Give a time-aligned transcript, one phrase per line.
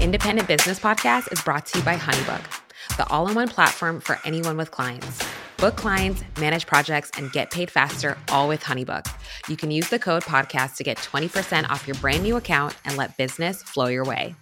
[0.00, 4.20] Independent Business Podcast is brought to you by Honeybook, the all in one platform for
[4.24, 5.18] anyone with clients.
[5.56, 9.12] Book clients, manage projects, and get paid faster, all with Honeybook.
[9.48, 12.96] You can use the code podcast to get 20% off your brand new account and
[12.96, 14.36] let business flow your way.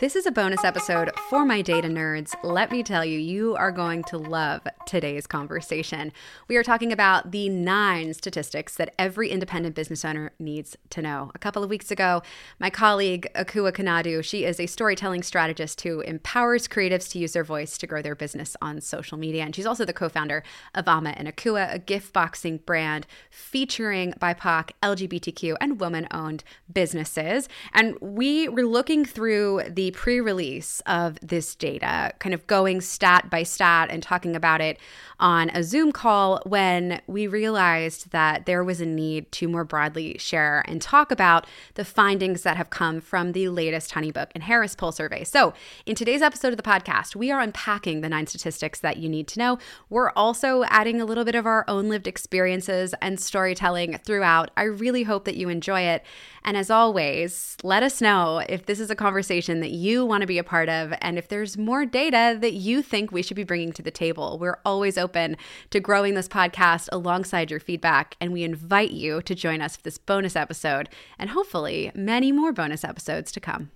[0.00, 2.32] This is a bonus episode for my data nerds.
[2.44, 6.12] Let me tell you, you are going to love today's conversation.
[6.46, 11.32] We are talking about the nine statistics that every independent business owner needs to know.
[11.34, 12.22] A couple of weeks ago,
[12.60, 17.42] my colleague Akua Konadu, she is a storytelling strategist who empowers creatives to use their
[17.42, 19.42] voice to grow their business on social media.
[19.42, 20.44] And she's also the co-founder
[20.76, 27.48] of Ama and Akua, a gift boxing brand featuring BIPOC, LGBTQ, and woman-owned businesses.
[27.72, 33.30] And we were looking through the pre release of this data, kind of going stat
[33.30, 34.78] by stat and talking about it
[35.20, 40.16] on a Zoom call when we realized that there was a need to more broadly
[40.18, 44.74] share and talk about the findings that have come from the latest Honeybook and Harris
[44.76, 45.24] Poll survey.
[45.24, 45.54] So,
[45.86, 49.26] in today's episode of the podcast, we are unpacking the nine statistics that you need
[49.28, 49.58] to know.
[49.90, 54.50] We're also adding a little bit of our own lived experiences and storytelling throughout.
[54.56, 56.04] I really hope that you enjoy it.
[56.44, 60.26] And as always, let us know if this is a conversation that you want to
[60.26, 63.44] be a part of and if there's more data that you think we should be
[63.44, 64.38] bringing to the table.
[64.38, 65.36] We're always open
[65.70, 69.82] to growing this podcast alongside your feedback, and we invite you to join us for
[69.82, 73.70] this bonus episode and hopefully many more bonus episodes to come.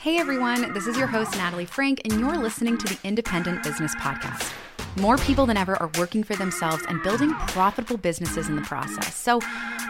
[0.00, 3.94] Hey everyone, this is your host, Natalie Frank, and you're listening to the Independent Business
[3.96, 4.52] Podcast.
[4.98, 9.14] More people than ever are working for themselves and building profitable businesses in the process.
[9.14, 9.40] So,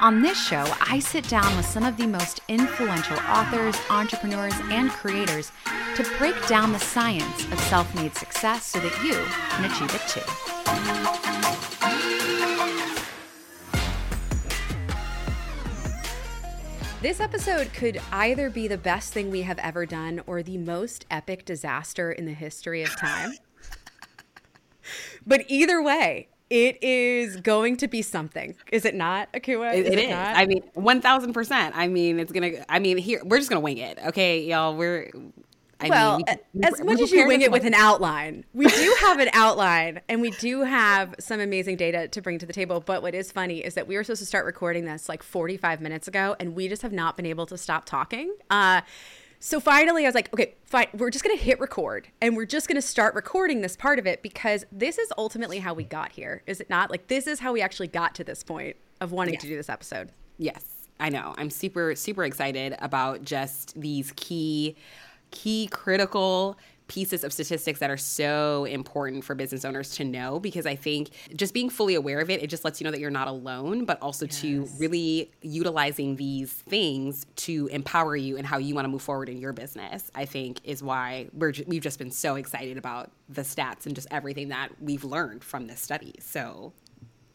[0.00, 4.90] on this show, I sit down with some of the most influential authors, entrepreneurs, and
[4.90, 5.52] creators
[5.94, 9.14] to break down the science of self made success so that you
[9.50, 10.20] can achieve it too.
[17.00, 21.06] This episode could either be the best thing we have ever done or the most
[21.12, 23.34] epic disaster in the history of time.
[25.26, 29.74] But either way, it is going to be something, is it not, Akua?
[29.74, 30.10] Is it, it is.
[30.10, 30.36] Not?
[30.36, 31.74] I mean, one thousand percent.
[31.76, 32.64] I mean, it's gonna.
[32.68, 34.76] I mean, here we're just gonna wing it, okay, y'all.
[34.76, 35.10] We're.
[35.78, 38.96] I well, mean, we, as much as you wing it with an outline, we do
[39.00, 42.80] have an outline, and we do have some amazing data to bring to the table.
[42.80, 45.82] But what is funny is that we were supposed to start recording this like 45
[45.82, 48.34] minutes ago, and we just have not been able to stop talking.
[48.48, 48.80] Uh,
[49.46, 50.88] so finally, I was like, okay, fine.
[50.92, 54.00] We're just going to hit record and we're just going to start recording this part
[54.00, 56.90] of it because this is ultimately how we got here, is it not?
[56.90, 59.42] Like, this is how we actually got to this point of wanting yes.
[59.42, 60.10] to do this episode.
[60.36, 61.32] Yes, I know.
[61.38, 64.74] I'm super, super excited about just these key,
[65.30, 66.58] key critical
[66.88, 71.10] pieces of statistics that are so important for business owners to know because I think
[71.34, 73.84] just being fully aware of it, it just lets you know that you're not alone,
[73.84, 74.40] but also yes.
[74.40, 79.28] to really utilizing these things to empower you and how you want to move forward
[79.28, 80.10] in your business.
[80.14, 84.08] I think is why we're we've just been so excited about the stats and just
[84.10, 86.14] everything that we've learned from this study.
[86.20, 86.72] So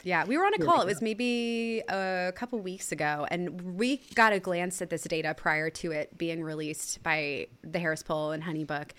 [0.04, 0.82] yeah, we were on a call.
[0.82, 5.34] It was maybe a couple weeks ago, and we got a glance at this data
[5.34, 8.90] prior to it being released by the Harris Poll and Honeybook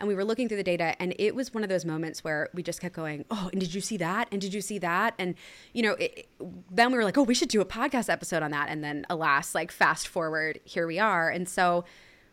[0.00, 2.48] and we were looking through the data and it was one of those moments where
[2.54, 4.28] we just kept going oh and did you see that?
[4.32, 5.14] And did you see that?
[5.18, 5.34] And
[5.72, 6.28] you know it,
[6.70, 8.68] then we were like oh we should do a podcast episode on that.
[8.68, 11.28] And then alas like fast forward here we are.
[11.30, 11.84] And so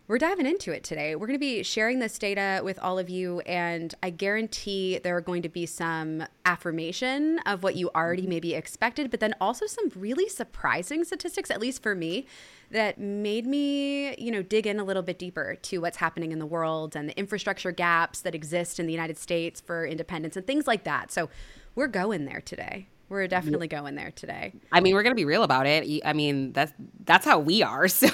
[0.07, 1.15] we're diving into it today.
[1.15, 5.17] We're going to be sharing this data with all of you, and I guarantee there
[5.17, 8.29] are going to be some affirmation of what you already mm-hmm.
[8.29, 12.25] maybe expected, but then also some really surprising statistics, at least for me,
[12.71, 16.39] that made me, you know, dig in a little bit deeper to what's happening in
[16.39, 20.47] the world and the infrastructure gaps that exist in the United States for independence and
[20.47, 21.11] things like that.
[21.11, 21.29] So
[21.75, 22.87] we're going there today.
[23.09, 24.53] We're definitely going there today.
[24.71, 26.01] I mean, we're going to be real about it.
[26.03, 26.73] I mean, that's
[27.05, 27.87] that's how we are.
[27.97, 28.09] So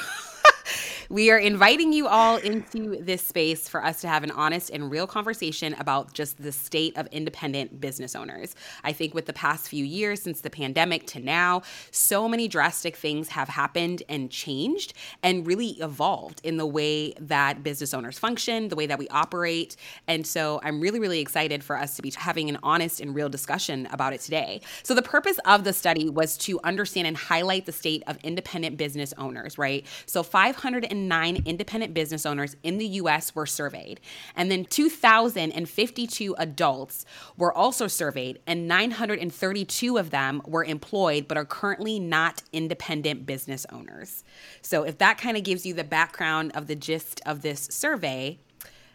[1.13, 4.89] we are inviting you all into this space for us to have an honest and
[4.89, 8.55] real conversation about just the state of independent business owners.
[8.83, 12.95] I think with the past few years since the pandemic to now, so many drastic
[12.95, 18.69] things have happened and changed and really evolved in the way that business owners function,
[18.69, 19.75] the way that we operate.
[20.07, 23.29] And so I'm really, really excited for us to be having an honest and real
[23.29, 24.61] discussion about it today.
[24.81, 28.77] So the purpose of the study was to understand and highlight the state of independent
[28.77, 29.85] business owners, right?
[30.07, 33.99] So 500 109 independent business owners in the US were surveyed.
[34.35, 37.05] And then 2,052 adults
[37.37, 43.65] were also surveyed, and 932 of them were employed but are currently not independent business
[43.71, 44.23] owners.
[44.61, 48.39] So, if that kind of gives you the background of the gist of this survey,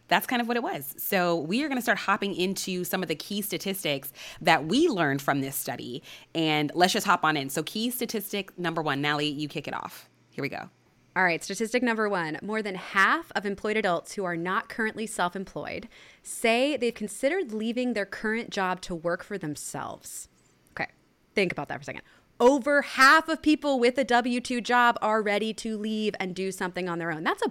[0.09, 0.95] that's kind of what it was.
[0.97, 4.89] So we are going to start hopping into some of the key statistics that we
[4.89, 6.03] learned from this study.
[6.35, 7.51] And let's just hop on in.
[7.51, 10.09] So, key statistic number one, Nally, you kick it off.
[10.31, 10.71] Here we go.
[11.19, 15.05] All right, statistic number one more than half of employed adults who are not currently
[15.05, 15.89] self employed
[16.23, 20.29] say they've considered leaving their current job to work for themselves.
[20.75, 20.87] Okay,
[21.35, 22.03] think about that for a second.
[22.39, 26.53] Over half of people with a W 2 job are ready to leave and do
[26.53, 27.25] something on their own.
[27.25, 27.51] That's a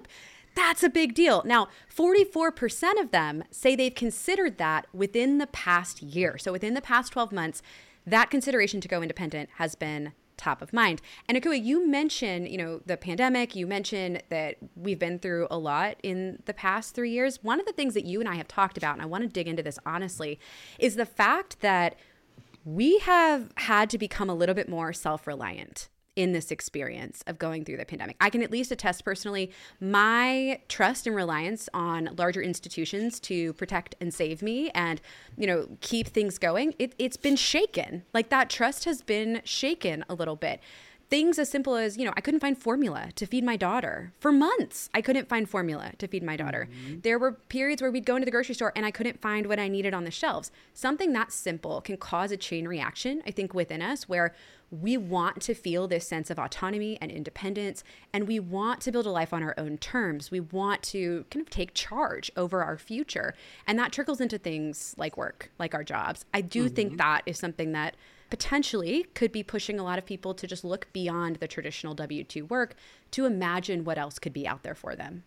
[0.55, 1.43] that's a big deal.
[1.45, 6.37] Now, 44% of them say they've considered that within the past year.
[6.37, 7.61] So within the past 12 months,
[8.05, 11.01] that consideration to go independent has been top of mind.
[11.28, 15.57] And Akua, you mentioned, you know, the pandemic, you mentioned that we've been through a
[15.57, 17.44] lot in the past 3 years.
[17.44, 19.28] One of the things that you and I have talked about and I want to
[19.28, 20.39] dig into this honestly
[20.80, 21.95] is the fact that
[22.63, 27.63] we have had to become a little bit more self-reliant in this experience of going
[27.63, 28.17] through the pandemic.
[28.19, 33.95] I can at least attest personally my trust and reliance on larger institutions to protect
[34.01, 34.99] and save me and,
[35.37, 36.73] you know, keep things going.
[36.79, 38.03] It, it's been shaken.
[38.13, 40.59] Like that trust has been shaken a little bit
[41.09, 44.11] things as simple as, you know, I couldn't find formula to feed my daughter.
[44.19, 46.67] For months, I couldn't find formula to feed my daughter.
[46.69, 46.99] Mm-hmm.
[47.01, 49.59] There were periods where we'd go into the grocery store and I couldn't find what
[49.59, 50.51] I needed on the shelves.
[50.73, 54.33] Something that simple can cause a chain reaction, I think, within us where
[54.69, 59.05] we want to feel this sense of autonomy and independence, and we want to build
[59.05, 60.29] a life on our own terms.
[60.29, 63.33] We want to kind of take charge over our future.
[63.65, 66.25] And that trickles into things like work, like our jobs.
[66.33, 66.75] I do mm-hmm.
[66.75, 67.95] think that is something that
[68.29, 72.23] potentially could be pushing a lot of people to just look beyond the traditional W
[72.25, 72.75] 2 work
[73.11, 75.23] to imagine what else could be out there for them.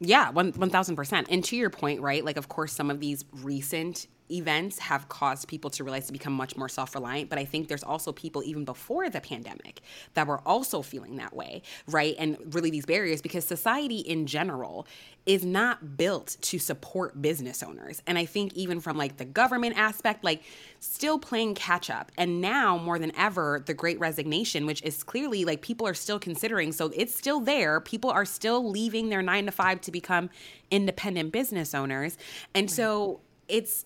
[0.00, 1.28] Yeah, one one thousand percent.
[1.30, 2.24] And to your point, right?
[2.24, 6.32] Like, of course, some of these recent events have caused people to realize to become
[6.32, 9.80] much more self-reliant but i think there's also people even before the pandemic
[10.14, 12.14] that were also feeling that way right?
[12.18, 14.86] And really these barriers because society in general
[15.26, 18.02] is not built to support business owners.
[18.06, 20.42] And i think even from like the government aspect like
[20.80, 22.12] still playing catch up.
[22.16, 26.18] And now more than ever the great resignation which is clearly like people are still
[26.18, 27.80] considering so it's still there.
[27.80, 30.30] People are still leaving their 9 to 5 to become
[30.70, 32.16] independent business owners.
[32.54, 32.70] And right.
[32.70, 33.84] so it's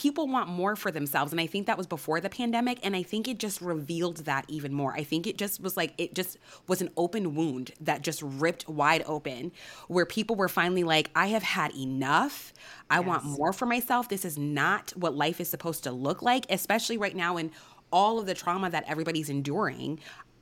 [0.00, 1.30] people want more for themselves.
[1.30, 2.78] And I think that was before the pandemic.
[2.82, 4.94] And I think it just revealed that even more.
[4.94, 8.66] I think it just was like, it just was an open wound that just ripped
[8.66, 9.52] wide open,
[9.88, 12.54] where people were finally like, I have had enough.
[12.88, 13.06] I yes.
[13.06, 14.08] want more for myself.
[14.08, 17.50] This is not what life is supposed to look like, especially right now in
[17.92, 20.00] all of the trauma that everybody's enduring.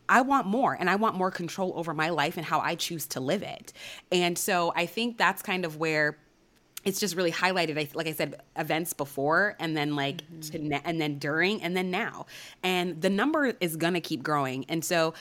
[0.09, 3.09] I want more and I want more control over my life and how I choose
[3.09, 3.73] to live it.
[4.13, 6.17] And so I think that's kind of where
[6.85, 10.69] it's just really highlighted I like i said events before and then like mm-hmm.
[10.69, 12.27] to, and then during and then now
[12.63, 15.15] and the number is gonna keep growing and so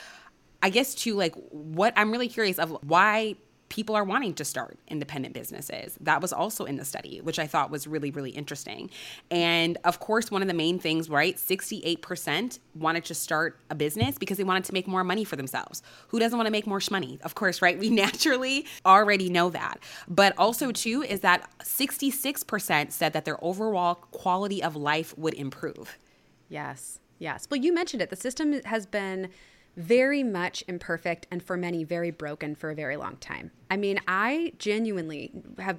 [0.62, 3.36] i guess to like what i'm really curious of why
[3.70, 5.98] people are wanting to start independent businesses.
[6.02, 8.90] That was also in the study, which I thought was really, really interesting.
[9.30, 11.36] And of course, one of the main things, right?
[11.36, 15.82] 68% wanted to start a business because they wanted to make more money for themselves.
[16.10, 17.20] Who doesn't want to make more money?
[17.24, 17.78] Of course, right?
[17.78, 19.80] We naturally already know that.
[20.08, 25.98] But also, too, is that 66% said that their overall quality of life would improve.
[26.50, 27.00] Yes.
[27.20, 27.48] Yes.
[27.50, 28.10] Well, you mentioned it.
[28.10, 29.30] The system has been
[29.78, 33.52] very much imperfect and for many very broken for a very long time.
[33.70, 35.78] I mean, I genuinely have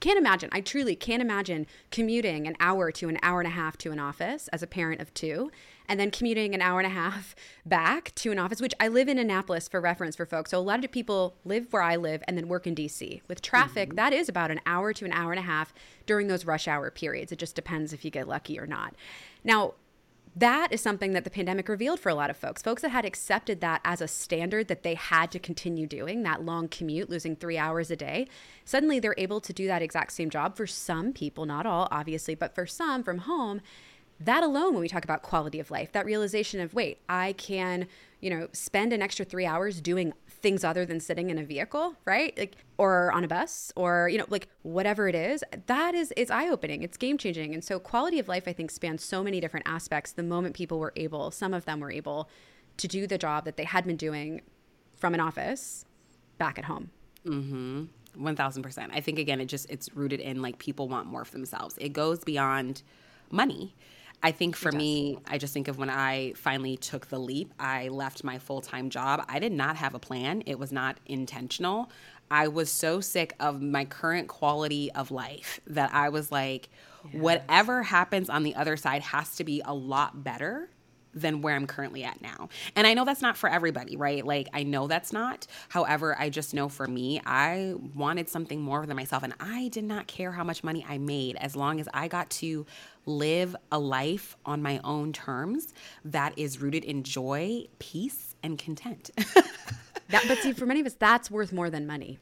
[0.00, 0.48] can't imagine.
[0.50, 4.00] I truly can't imagine commuting an hour to an hour and a half to an
[4.00, 5.52] office as a parent of two,
[5.88, 7.36] and then commuting an hour and a half
[7.66, 10.50] back to an office, which I live in Annapolis for reference for folks.
[10.50, 13.22] So a lot of people live where I live and then work in DC.
[13.28, 13.96] With traffic, mm-hmm.
[13.96, 15.72] that is about an hour to an hour and a half
[16.04, 17.30] during those rush hour periods.
[17.30, 18.96] It just depends if you get lucky or not.
[19.44, 19.74] Now,
[20.34, 22.62] that is something that the pandemic revealed for a lot of folks.
[22.62, 26.42] Folks that had accepted that as a standard that they had to continue doing, that
[26.42, 28.26] long commute, losing three hours a day,
[28.64, 32.34] suddenly they're able to do that exact same job for some people, not all, obviously,
[32.34, 33.60] but for some from home.
[34.18, 37.86] That alone, when we talk about quality of life, that realization of, wait, I can,
[38.20, 41.94] you know, spend an extra three hours doing things other than sitting in a vehicle,
[42.04, 42.36] right?
[42.36, 45.44] Like or on a bus or you know like whatever it is.
[45.66, 46.82] That is it's eye-opening.
[46.82, 47.54] It's game-changing.
[47.54, 50.78] And so quality of life I think spans so many different aspects the moment people
[50.78, 52.28] were able, some of them were able
[52.78, 54.42] to do the job that they had been doing
[54.96, 55.84] from an office
[56.38, 56.90] back at home.
[57.24, 57.88] Mhm.
[58.16, 58.90] 1000%.
[58.92, 61.76] I think again it just it's rooted in like people want more for themselves.
[61.78, 62.82] It goes beyond
[63.30, 63.74] money
[64.22, 67.88] I think for me, I just think of when I finally took the leap, I
[67.88, 69.24] left my full time job.
[69.28, 71.90] I did not have a plan, it was not intentional.
[72.30, 76.70] I was so sick of my current quality of life that I was like,
[77.04, 77.20] yes.
[77.20, 80.70] whatever happens on the other side has to be a lot better
[81.14, 82.48] than where I'm currently at now.
[82.74, 84.24] And I know that's not for everybody, right?
[84.24, 85.46] Like, I know that's not.
[85.68, 89.22] However, I just know for me, I wanted something more than myself.
[89.22, 92.30] And I did not care how much money I made as long as I got
[92.30, 92.66] to
[93.06, 99.10] live a life on my own terms that is rooted in joy, peace, and content.
[100.08, 102.18] that, but see, for many of us, that's worth more than money.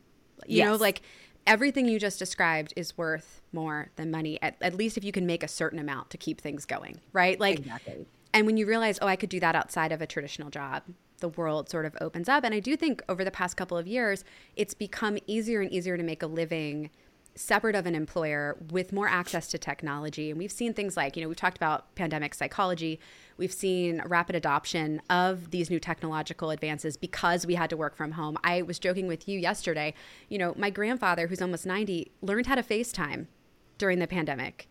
[0.46, 0.66] You yes.
[0.66, 1.02] know, like
[1.46, 5.26] everything you just described is worth more than money, at, at least if you can
[5.26, 7.38] make a certain amount to keep things going, right?
[7.38, 10.50] Like, exactly and when you realize, oh, I could do that outside of a traditional
[10.50, 10.82] job,
[11.18, 12.44] the world sort of opens up.
[12.44, 14.24] And I do think over the past couple of years,
[14.56, 16.90] it's become easier and easier to make a living
[17.34, 20.30] separate of an employer with more access to technology.
[20.30, 23.00] And we've seen things like, you know, we've talked about pandemic psychology.
[23.36, 28.12] We've seen rapid adoption of these new technological advances because we had to work from
[28.12, 28.36] home.
[28.44, 29.94] I was joking with you yesterday,
[30.28, 33.26] you know, my grandfather, who's almost 90, learned how to FaceTime
[33.78, 34.68] during the pandemic.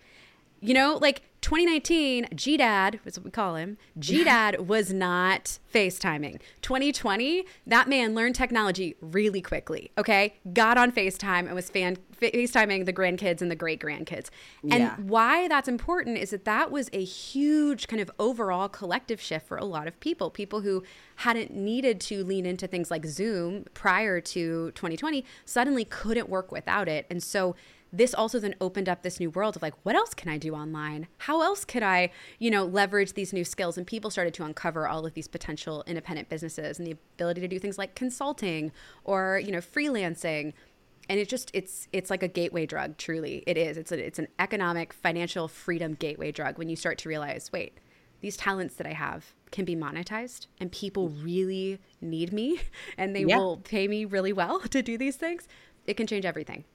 [0.62, 3.80] You know, like 2019, G Dad was what we call him.
[3.98, 6.40] G Dad was not FaceTiming.
[6.62, 9.90] 2020, that man learned technology really quickly.
[9.98, 14.30] Okay, got on FaceTime and was fan FaceTiming the grandkids and the great grandkids.
[14.62, 14.96] And yeah.
[14.98, 19.58] why that's important is that that was a huge kind of overall collective shift for
[19.58, 20.30] a lot of people.
[20.30, 20.84] People who
[21.16, 26.88] hadn't needed to lean into things like Zoom prior to 2020 suddenly couldn't work without
[26.88, 27.56] it, and so
[27.92, 30.54] this also then opened up this new world of like, what else can I do
[30.54, 31.08] online?
[31.20, 33.78] How else could I, you know, leverage these new skills?
[33.78, 37.48] And people started to uncover all of these potential independent businesses and the ability to
[37.48, 38.72] do things like consulting
[39.04, 40.54] or, you know, freelancing.
[41.10, 43.44] And it just it's it's like a gateway drug, truly.
[43.48, 43.78] It is.
[43.78, 47.80] It's a, it's an economic financial freedom gateway drug when you start to realize, wait,
[48.22, 52.60] these talents that I have can be monetized and people really need me
[53.00, 53.38] and they yeah.
[53.38, 55.48] will pay me really well to do these things.
[55.88, 56.66] It can change everything.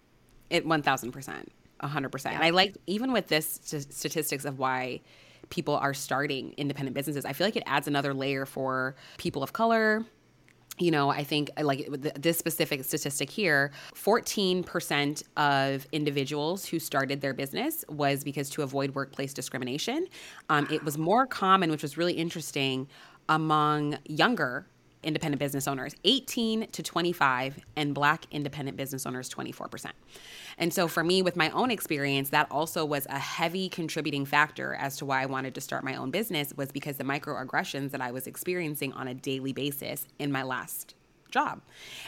[0.55, 1.47] It 1000%.
[1.83, 2.25] 100%.
[2.25, 2.31] Yeah.
[2.33, 5.01] And I like, even with this st- statistics of why
[5.51, 9.53] people are starting independent businesses, I feel like it adds another layer for people of
[9.53, 10.05] color.
[10.79, 11.89] You know, I think like
[12.21, 18.95] this specific statistic here 14% of individuals who started their business was because to avoid
[18.95, 20.07] workplace discrimination.
[20.49, 22.89] Um, it was more common, which was really interesting,
[23.29, 24.67] among younger
[25.05, 29.91] independent business owners 18 to 25 and black independent business owners 24%.
[30.59, 34.75] And so for me with my own experience that also was a heavy contributing factor
[34.75, 38.01] as to why I wanted to start my own business was because the microaggressions that
[38.01, 40.95] I was experiencing on a daily basis in my last
[41.35, 41.61] job.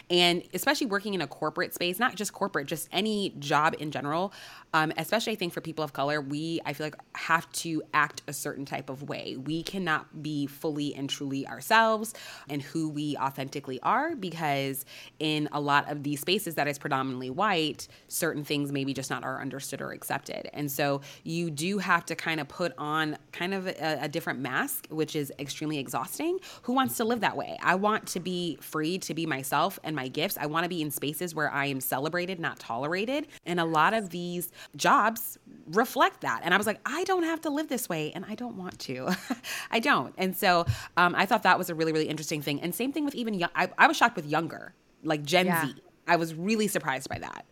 [0.09, 4.33] And especially working in a corporate space, not just corporate, just any job in general,
[4.73, 8.23] um, especially I think for people of color, we, I feel like, have to act
[8.29, 9.37] a certain type of way.
[9.37, 12.15] We cannot be fully and truly ourselves
[12.49, 14.85] and who we authentically are because
[15.19, 19.25] in a lot of these spaces that is predominantly white, certain things maybe just not
[19.25, 20.49] are understood or accepted.
[20.53, 24.39] And so you do have to kind of put on kind of a, a different
[24.39, 26.39] mask, which is extremely exhausting.
[26.63, 27.59] Who wants to live that way?
[27.61, 30.39] I want to be free to be myself and my gifts.
[30.39, 33.27] I want to be in spaces where I am celebrated, not tolerated.
[33.45, 36.43] And a lot of these jobs reflect that.
[36.45, 38.79] And I was like, I don't have to live this way and I don't want
[38.81, 39.17] to.
[39.73, 40.15] I don't.
[40.17, 42.61] And so um, I thought that was a really, really interesting thing.
[42.61, 45.67] And same thing with even young, I, I was shocked with younger, like Gen yeah.
[45.67, 45.75] Z.
[46.07, 47.45] I was really surprised by that.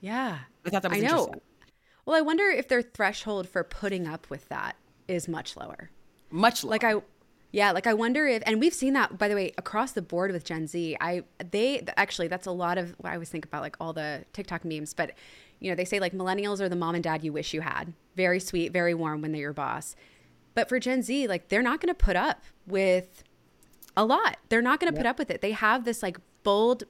[0.00, 0.38] Yeah.
[0.64, 1.32] I thought that was I know.
[2.06, 4.76] Well, I wonder if their threshold for putting up with that
[5.08, 5.90] is much lower.
[6.30, 6.70] Much lower.
[6.70, 6.94] Like I
[7.52, 10.32] yeah, like I wonder if, and we've seen that by the way across the board
[10.32, 10.96] with Gen Z.
[11.00, 14.24] I they actually that's a lot of what I always think about like all the
[14.32, 15.12] TikTok memes, but
[15.58, 17.92] you know they say like millennials are the mom and dad you wish you had.
[18.16, 19.96] Very sweet, very warm when they're your boss.
[20.54, 23.24] But for Gen Z, like they're not going to put up with
[23.96, 24.38] a lot.
[24.48, 25.04] They're not going to yep.
[25.04, 25.40] put up with it.
[25.40, 26.84] They have this like bold,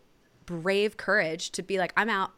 [0.47, 2.33] brave courage to be like, I'm out.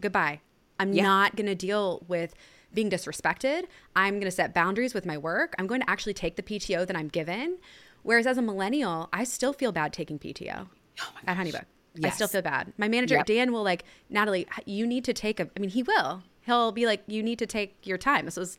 [0.00, 0.40] Goodbye.
[0.78, 1.02] I'm yeah.
[1.02, 2.34] not going to deal with
[2.72, 3.64] being disrespected.
[3.96, 5.54] I'm going to set boundaries with my work.
[5.58, 7.58] I'm going to actually take the PTO that I'm given.
[8.02, 10.68] Whereas as a millennial, I still feel bad taking PTO
[11.00, 11.64] oh at Honeybook.
[11.94, 12.12] Yes.
[12.12, 12.72] I still feel bad.
[12.78, 13.26] My manager, yep.
[13.26, 16.22] Dan, will like, Natalie, you need to take a, I mean, he will.
[16.42, 18.24] He'll be like, you need to take your time.
[18.24, 18.58] This was,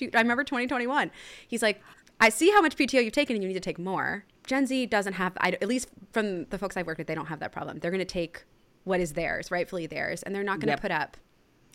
[0.00, 1.10] I remember 2021.
[1.48, 1.80] He's like,
[2.20, 4.24] I see how much PTO you've taken and you need to take more.
[4.46, 7.26] Gen Z doesn't have, I, at least from the folks I've worked with, they don't
[7.26, 7.78] have that problem.
[7.78, 8.44] They're going to take
[8.84, 10.80] what is theirs, rightfully theirs, and they're not going to yep.
[10.80, 11.16] put up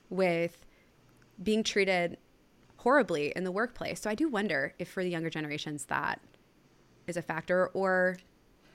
[0.09, 0.65] with
[1.41, 2.17] being treated
[2.77, 4.01] horribly in the workplace.
[4.01, 6.19] So I do wonder if for the younger generations that
[7.07, 8.17] is a factor or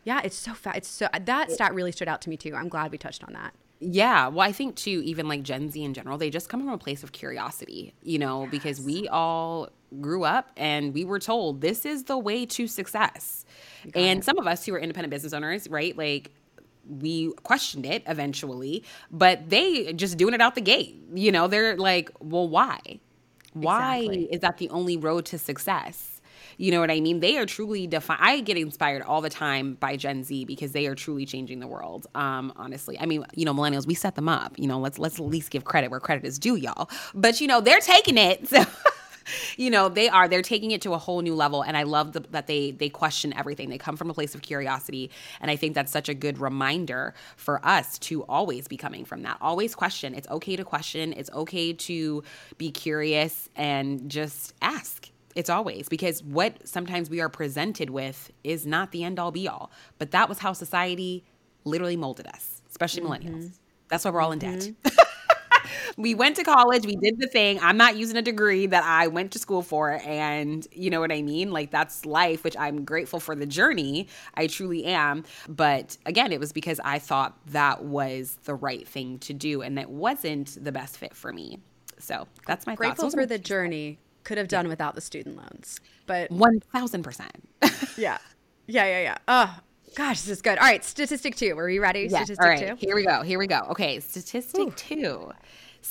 [0.05, 0.77] yeah, it's so fat.
[0.77, 2.55] It's so that stat really stood out to me too.
[2.55, 3.55] I'm glad we touched on that.
[3.81, 6.71] Yeah, well, I think too, even like Gen Z in general, they just come from
[6.71, 8.51] a place of curiosity, you know, yes.
[8.51, 9.69] because we all
[10.01, 13.45] grew up and we were told this is the way to success.
[13.95, 14.25] And it.
[14.25, 16.31] some of us who are independent business owners, right, like
[16.89, 21.01] we questioned it eventually, but they just doing it out the gate.
[21.15, 23.01] You know, they're like, well, why?
[23.53, 24.25] Why exactly.
[24.25, 26.17] is that the only road to success?
[26.59, 27.21] You know what I mean?
[27.21, 28.19] They are truly define.
[28.21, 31.67] I get inspired all the time by Gen Z because they are truly changing the
[31.67, 32.07] world.
[32.15, 34.59] Um, honestly, I mean, you know, millennials, we set them up.
[34.59, 36.89] You know, let's let's at least give credit where credit is due, y'all.
[37.15, 38.49] But you know, they're taking it.
[38.57, 38.65] So.
[39.57, 42.13] you know they are they're taking it to a whole new level and i love
[42.13, 45.57] the, that they they question everything they come from a place of curiosity and i
[45.57, 49.75] think that's such a good reminder for us to always be coming from that always
[49.75, 52.23] question it's okay to question it's okay to
[52.59, 58.67] be curious and just ask it's always because what sometimes we are presented with is
[58.67, 59.71] not the end all be all.
[59.99, 61.25] But that was how society
[61.65, 63.29] literally molded us, especially mm-hmm.
[63.29, 63.59] millennials.
[63.89, 64.89] That's why we're all in mm-hmm.
[65.97, 67.59] we went to college, we did the thing.
[67.61, 69.93] I'm not using a degree that I went to school for.
[70.05, 71.53] And you know what I mean?
[71.53, 74.09] Like, that's life, which I'm grateful for the journey.
[74.35, 75.25] I truly am.
[75.49, 79.79] But again, it was because I thought that was the right thing to do and
[79.79, 81.61] that wasn't the best fit for me.
[81.99, 84.71] So that's my grateful for the journey could have done yeah.
[84.71, 85.81] without the student loans.
[86.07, 87.31] But 1000%.
[87.97, 88.19] yeah.
[88.67, 89.17] Yeah, yeah, yeah.
[89.29, 89.59] Oh,
[89.95, 90.59] gosh, this is good.
[90.59, 91.57] All right, statistic 2.
[91.57, 92.09] Are you ready?
[92.11, 92.25] Yes.
[92.25, 92.79] Statistic All right.
[92.79, 92.87] 2.
[92.87, 93.23] Here we go.
[93.23, 93.61] Here we go.
[93.71, 94.73] Okay, statistic Ooh.
[94.73, 95.33] 2.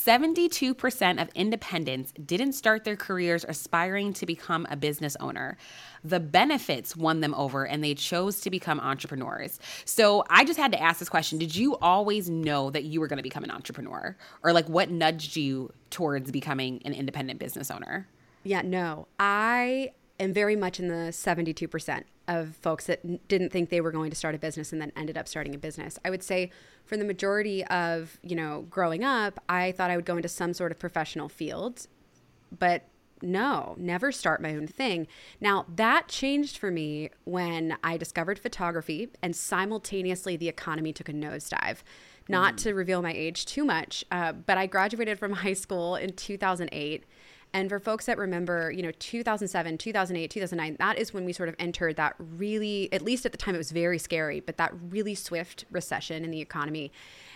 [0.04, 5.56] 72% of independents didn't start their careers aspiring to become a business owner.
[6.04, 9.58] The benefits won them over and they chose to become entrepreneurs.
[9.84, 13.08] So I just had to ask this question Did you always know that you were
[13.08, 14.16] going to become an entrepreneur?
[14.42, 18.06] Or like what nudged you towards becoming an independent business owner?
[18.44, 19.08] Yeah, no.
[19.18, 24.10] I am very much in the 72% of folks that didn't think they were going
[24.10, 25.98] to start a business and then ended up starting a business.
[26.04, 26.50] I would say
[26.84, 30.52] for the majority of, you know, growing up, I thought I would go into some
[30.54, 31.86] sort of professional field,
[32.56, 32.88] but
[33.22, 35.06] no, never start my own thing.
[35.40, 41.12] Now, that changed for me when I discovered photography and simultaneously the economy took a
[41.12, 41.78] nosedive.
[42.28, 42.56] Not mm.
[42.58, 47.04] to reveal my age too much, uh, but I graduated from high school in 2008
[47.52, 51.48] and for folks that remember, you know, 2007, 2008, 2009, that is when we sort
[51.48, 54.72] of entered that really, at least at the time, it was very scary, but that
[54.90, 56.92] really swift recession in the economy.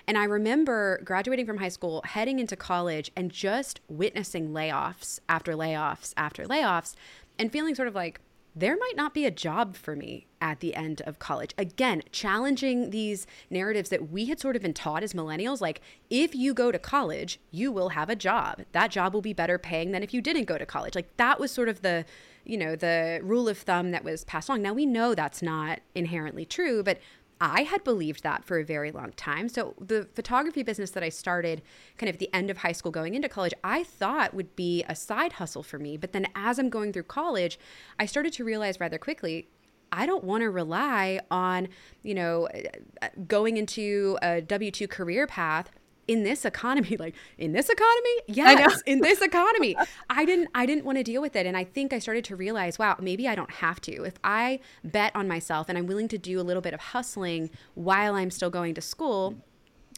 [0.07, 5.55] And I remember graduating from high school, heading into college, and just witnessing layoffs after
[5.55, 6.95] layoffs after layoffs,
[7.39, 8.21] and feeling sort of like,
[8.55, 11.55] there might not be a job for me at the end of college.
[11.57, 16.35] Again, challenging these narratives that we had sort of been taught as millennials like, if
[16.35, 18.63] you go to college, you will have a job.
[18.73, 20.95] That job will be better paying than if you didn't go to college.
[20.95, 22.05] Like, that was sort of the,
[22.45, 24.63] you know, the rule of thumb that was passed along.
[24.63, 26.99] Now, we know that's not inherently true, but
[27.41, 29.49] I had believed that for a very long time.
[29.49, 31.63] So the photography business that I started
[31.97, 34.85] kind of at the end of high school going into college, I thought would be
[34.89, 35.97] a side hustle for me.
[35.97, 37.59] But then as I'm going through college,
[37.99, 39.49] I started to realize rather quickly
[39.93, 41.69] I don't want to rely on,
[42.03, 42.59] you know, uh,
[43.03, 45.71] uh, going into a W 2 career path
[46.09, 49.77] in this economy like in this economy yes in this economy
[50.11, 52.37] i didn't i didn't want to deal with it and i think i started to
[52.37, 56.09] realize wow maybe i don't have to if i bet on myself and i'm willing
[56.09, 59.35] to do a little bit of hustling while i'm still going to school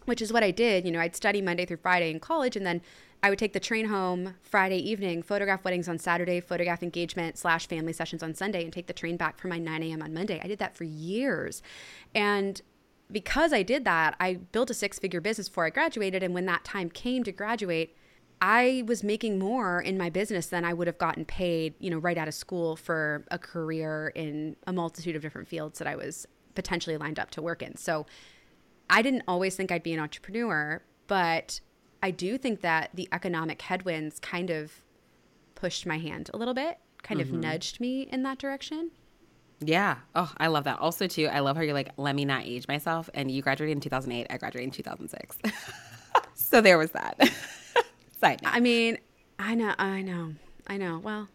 [0.04, 2.66] which is what i did you know i'd study monday through friday in college and
[2.66, 2.80] then
[3.24, 7.68] I would take the train home Friday evening, photograph weddings on Saturday, photograph engagement slash
[7.68, 10.02] family sessions on Sunday, and take the train back for my 9 a.m.
[10.02, 10.40] on Monday.
[10.42, 11.62] I did that for years.
[12.16, 12.60] And
[13.12, 16.22] because I did that, I built a six figure business before I graduated.
[16.22, 17.96] And when that time came to graduate,
[18.40, 21.98] I was making more in my business than I would have gotten paid, you know,
[21.98, 25.94] right out of school for a career in a multitude of different fields that I
[25.94, 27.76] was potentially lined up to work in.
[27.76, 28.06] So
[28.90, 31.60] I didn't always think I'd be an entrepreneur, but
[32.02, 34.72] I do think that the economic headwinds kind of
[35.54, 37.36] pushed my hand a little bit, kind mm-hmm.
[37.36, 38.90] of nudged me in that direction.
[39.64, 39.96] Yeah.
[40.14, 40.78] Oh, I love that.
[40.78, 43.08] Also, too, I love how you're like, let me not age myself.
[43.14, 44.26] And you graduated in 2008.
[44.30, 45.38] I graduated in 2006.
[46.34, 47.18] so there was that.
[48.20, 48.52] Side note.
[48.54, 48.98] I mean,
[49.38, 50.34] I know, I know,
[50.66, 51.00] I know.
[51.02, 51.28] Well,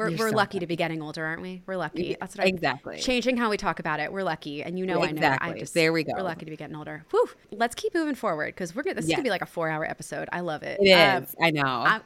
[0.00, 1.62] we're, we're so lucky to be getting older, aren't we?
[1.66, 2.16] We're lucky.
[2.18, 2.96] That's what exactly.
[2.96, 4.10] I'm changing how we talk about it.
[4.10, 5.46] We're lucky, and you know exactly.
[5.46, 5.56] I know.
[5.56, 6.12] I just, there we go.
[6.16, 7.04] We're lucky to be getting older.
[7.10, 7.28] Whew.
[7.50, 8.94] Let's keep moving forward because we're gonna.
[8.94, 10.30] This is gonna be like a four-hour episode.
[10.32, 10.78] I love it.
[10.80, 11.34] It um, is.
[11.38, 11.66] I know.
[11.66, 12.00] I,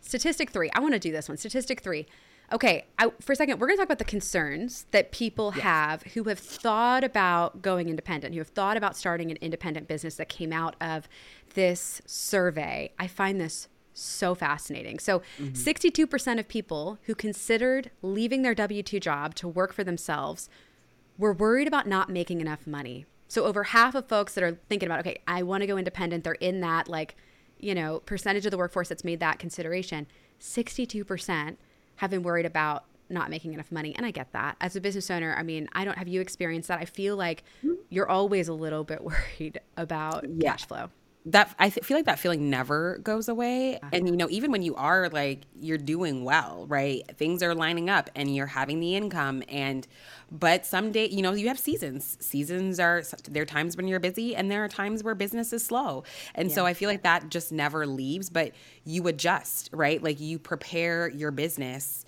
[0.00, 0.70] statistic three.
[0.74, 1.36] I want to do this one.
[1.36, 2.06] Statistic three.
[2.54, 5.64] Okay, I, for a second, we're going to talk about the concerns that people yes.
[5.64, 10.14] have who have thought about going independent, who have thought about starting an independent business
[10.14, 11.08] that came out of
[11.54, 12.92] this survey.
[12.96, 15.00] I find this so fascinating.
[15.00, 15.52] So, mm-hmm.
[15.52, 20.48] 62% of people who considered leaving their W 2 job to work for themselves
[21.18, 23.04] were worried about not making enough money.
[23.26, 26.22] So, over half of folks that are thinking about, okay, I want to go independent,
[26.22, 27.16] they're in that, like,
[27.58, 30.06] you know, percentage of the workforce that's made that consideration.
[30.40, 31.56] 62%
[31.96, 33.94] have been worried about not making enough money.
[33.96, 34.56] And I get that.
[34.60, 36.80] As a business owner, I mean, I don't have you experienced that.
[36.80, 37.74] I feel like mm-hmm.
[37.90, 39.02] you're always a little bit
[39.38, 40.52] worried about yeah.
[40.52, 40.90] cash flow.
[41.26, 43.78] That I feel like that feeling never goes away.
[43.92, 47.02] And you know, even when you are like you're doing well, right?
[47.16, 49.86] Things are lining up and you're having the income and
[50.30, 52.18] but someday, you know, you have seasons.
[52.20, 55.64] Seasons are there are times when you're busy and there are times where business is
[55.64, 56.04] slow.
[56.34, 56.54] And yeah.
[56.54, 58.52] so I feel like that just never leaves, but
[58.84, 60.02] you adjust, right?
[60.02, 62.04] Like you prepare your business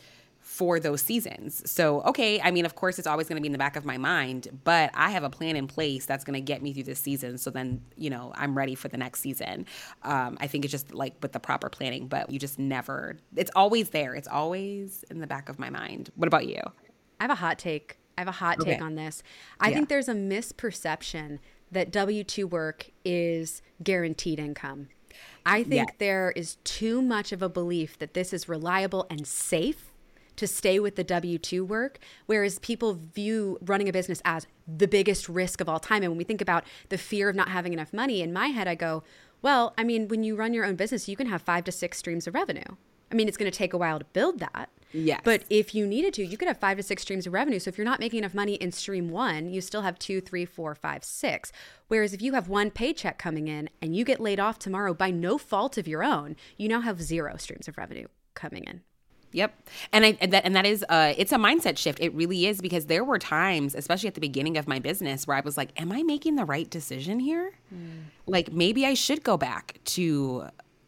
[0.56, 1.70] for those seasons.
[1.70, 3.84] So, okay, I mean, of course, it's always going to be in the back of
[3.84, 6.84] my mind, but I have a plan in place that's going to get me through
[6.84, 7.36] this season.
[7.36, 9.66] So then, you know, I'm ready for the next season.
[10.02, 13.50] Um, I think it's just like with the proper planning, but you just never, it's
[13.54, 14.14] always there.
[14.14, 16.08] It's always in the back of my mind.
[16.14, 16.62] What about you?
[17.20, 17.98] I have a hot take.
[18.16, 18.72] I have a hot okay.
[18.72, 19.22] take on this.
[19.60, 19.74] I yeah.
[19.74, 21.38] think there's a misperception
[21.70, 24.88] that W 2 work is guaranteed income.
[25.44, 25.94] I think yeah.
[25.98, 29.92] there is too much of a belief that this is reliable and safe
[30.36, 34.88] to stay with the W 2 work, whereas people view running a business as the
[34.88, 36.02] biggest risk of all time.
[36.02, 38.68] And when we think about the fear of not having enough money, in my head,
[38.68, 39.02] I go,
[39.42, 41.98] well, I mean, when you run your own business, you can have five to six
[41.98, 42.76] streams of revenue.
[43.10, 44.68] I mean, it's going to take a while to build that.
[44.92, 45.20] Yes.
[45.24, 47.58] But if you needed to, you could have five to six streams of revenue.
[47.58, 50.44] So if you're not making enough money in stream one, you still have two, three,
[50.44, 51.52] four, five, six.
[51.88, 55.10] Whereas if you have one paycheck coming in and you get laid off tomorrow by
[55.10, 58.82] no fault of your own, you now have zero streams of revenue coming in.
[59.36, 59.68] Yep.
[59.92, 62.00] And I and that and that is uh it's a mindset shift.
[62.00, 65.36] It really is because there were times, especially at the beginning of my business, where
[65.36, 67.52] I was like, am I making the right decision here?
[67.72, 68.04] Mm.
[68.26, 70.46] Like maybe I should go back to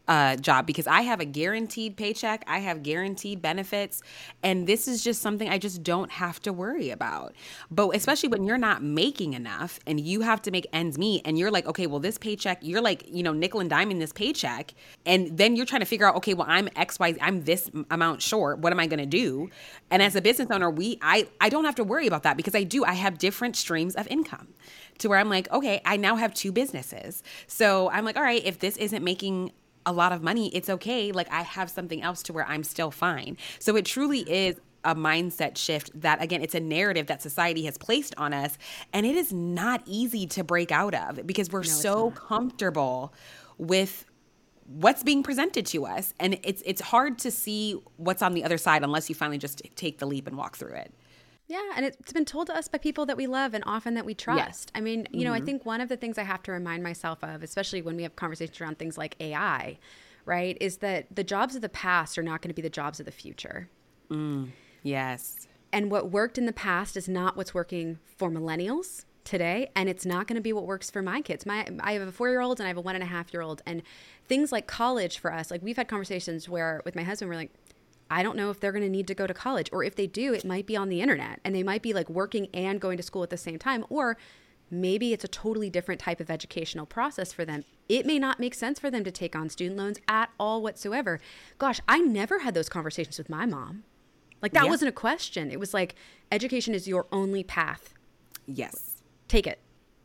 [0.09, 4.01] uh, job because I have a guaranteed paycheck, I have guaranteed benefits,
[4.41, 7.35] and this is just something I just don't have to worry about.
[7.69, 11.37] But especially when you're not making enough and you have to make ends meet, and
[11.37, 14.73] you're like, okay, well, this paycheck, you're like, you know, nickel and diming this paycheck,
[15.05, 18.23] and then you're trying to figure out, okay, well, I'm X, Y, I'm this amount
[18.23, 18.59] short.
[18.59, 19.51] What am I going to do?
[19.91, 22.55] And as a business owner, we, I, I don't have to worry about that because
[22.55, 22.83] I do.
[22.83, 24.47] I have different streams of income
[24.97, 27.23] to where I'm like, okay, I now have two businesses.
[27.47, 29.51] So I'm like, all right, if this isn't making
[29.85, 31.11] a lot of money, it's okay.
[31.11, 33.37] Like I have something else to where I'm still fine.
[33.59, 37.77] So it truly is a mindset shift that again it's a narrative that society has
[37.77, 38.57] placed on us
[38.93, 43.13] and it is not easy to break out of because we're no, so comfortable
[43.57, 44.05] with
[44.65, 48.57] what's being presented to us and it's it's hard to see what's on the other
[48.57, 50.93] side unless you finally just take the leap and walk through it
[51.49, 54.05] yeah, and it's been told to us by people that we love and often that
[54.05, 54.37] we trust.
[54.37, 54.65] Yes.
[54.75, 55.23] I mean, you mm-hmm.
[55.25, 55.45] know, I mm-hmm.
[55.47, 58.15] think one of the things I have to remind myself of, especially when we have
[58.15, 59.79] conversations around things like AI,
[60.25, 62.99] right, is that the jobs of the past are not going to be the jobs
[62.99, 63.67] of the future.
[64.11, 64.49] Mm,
[64.83, 65.47] yes.
[65.73, 70.05] And what worked in the past is not what's working for millennials today and it's
[70.05, 72.41] not going to be what works for my kids my i have a four year
[72.41, 73.83] old and i have a one and a half year old and
[74.27, 77.51] things like college for us like we've had conversations where with my husband we're like
[78.09, 80.07] I don't know if they're going to need to go to college, or if they
[80.07, 82.97] do, it might be on the internet and they might be like working and going
[82.97, 84.17] to school at the same time, or
[84.71, 87.63] maybe it's a totally different type of educational process for them.
[87.87, 91.19] It may not make sense for them to take on student loans at all whatsoever.
[91.57, 93.83] Gosh, I never had those conversations with my mom.
[94.41, 95.51] Like that wasn't a question.
[95.51, 95.95] It was like
[96.31, 97.93] education is your only path.
[98.45, 99.01] Yes.
[99.27, 99.59] Take it.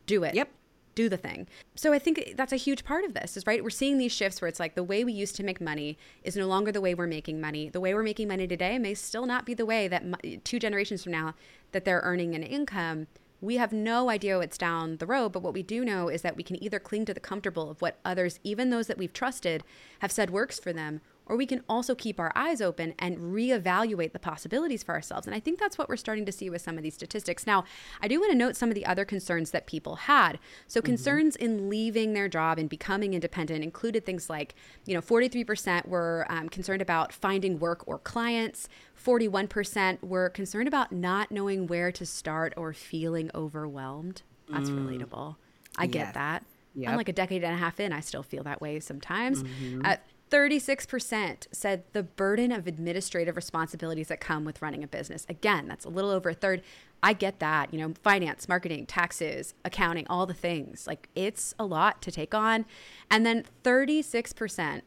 [0.06, 0.34] Do it.
[0.34, 0.50] Yep
[0.94, 1.46] do the thing.
[1.74, 3.62] So I think that's a huge part of this is right.
[3.62, 6.36] We're seeing these shifts where it's like the way we used to make money is
[6.36, 7.68] no longer the way we're making money.
[7.68, 11.02] The way we're making money today may still not be the way that two generations
[11.02, 11.34] from now
[11.72, 13.06] that they're earning an income.
[13.40, 16.36] We have no idea what's down the road, but what we do know is that
[16.36, 19.62] we can either cling to the comfortable of what others, even those that we've trusted,
[19.98, 24.12] have said works for them, or we can also keep our eyes open and reevaluate
[24.12, 25.26] the possibilities for ourselves.
[25.26, 27.46] And I think that's what we're starting to see with some of these statistics.
[27.46, 27.64] Now,
[28.02, 30.38] I do want to note some of the other concerns that people had.
[30.66, 30.86] So, mm-hmm.
[30.86, 34.54] concerns in leaving their job and becoming independent included things like,
[34.86, 38.68] you know, 43% were um, concerned about finding work or clients,
[39.02, 44.22] 41% were concerned about not knowing where to start or feeling overwhelmed.
[44.48, 44.78] That's mm.
[44.78, 45.36] relatable.
[45.76, 46.44] I get that.
[46.76, 46.90] Yep.
[46.90, 49.42] I'm like a decade and a half in, I still feel that way sometimes.
[49.42, 49.82] Mm-hmm.
[49.84, 49.96] Uh,
[50.34, 55.24] 36% said the burden of administrative responsibilities that come with running a business.
[55.28, 56.60] Again, that's a little over a third.
[57.04, 60.88] I get that, you know, finance, marketing, taxes, accounting, all the things.
[60.88, 62.66] Like it's a lot to take on.
[63.12, 64.82] And then 36%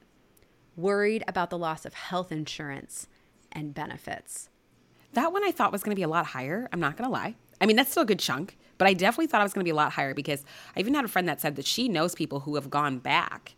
[0.76, 3.08] worried about the loss of health insurance
[3.50, 4.50] and benefits.
[5.14, 6.68] That one I thought was going to be a lot higher.
[6.74, 7.36] I'm not going to lie.
[7.62, 9.70] I mean, that's still a good chunk, but I definitely thought it was going to
[9.70, 10.44] be a lot higher because
[10.76, 13.56] I even had a friend that said that she knows people who have gone back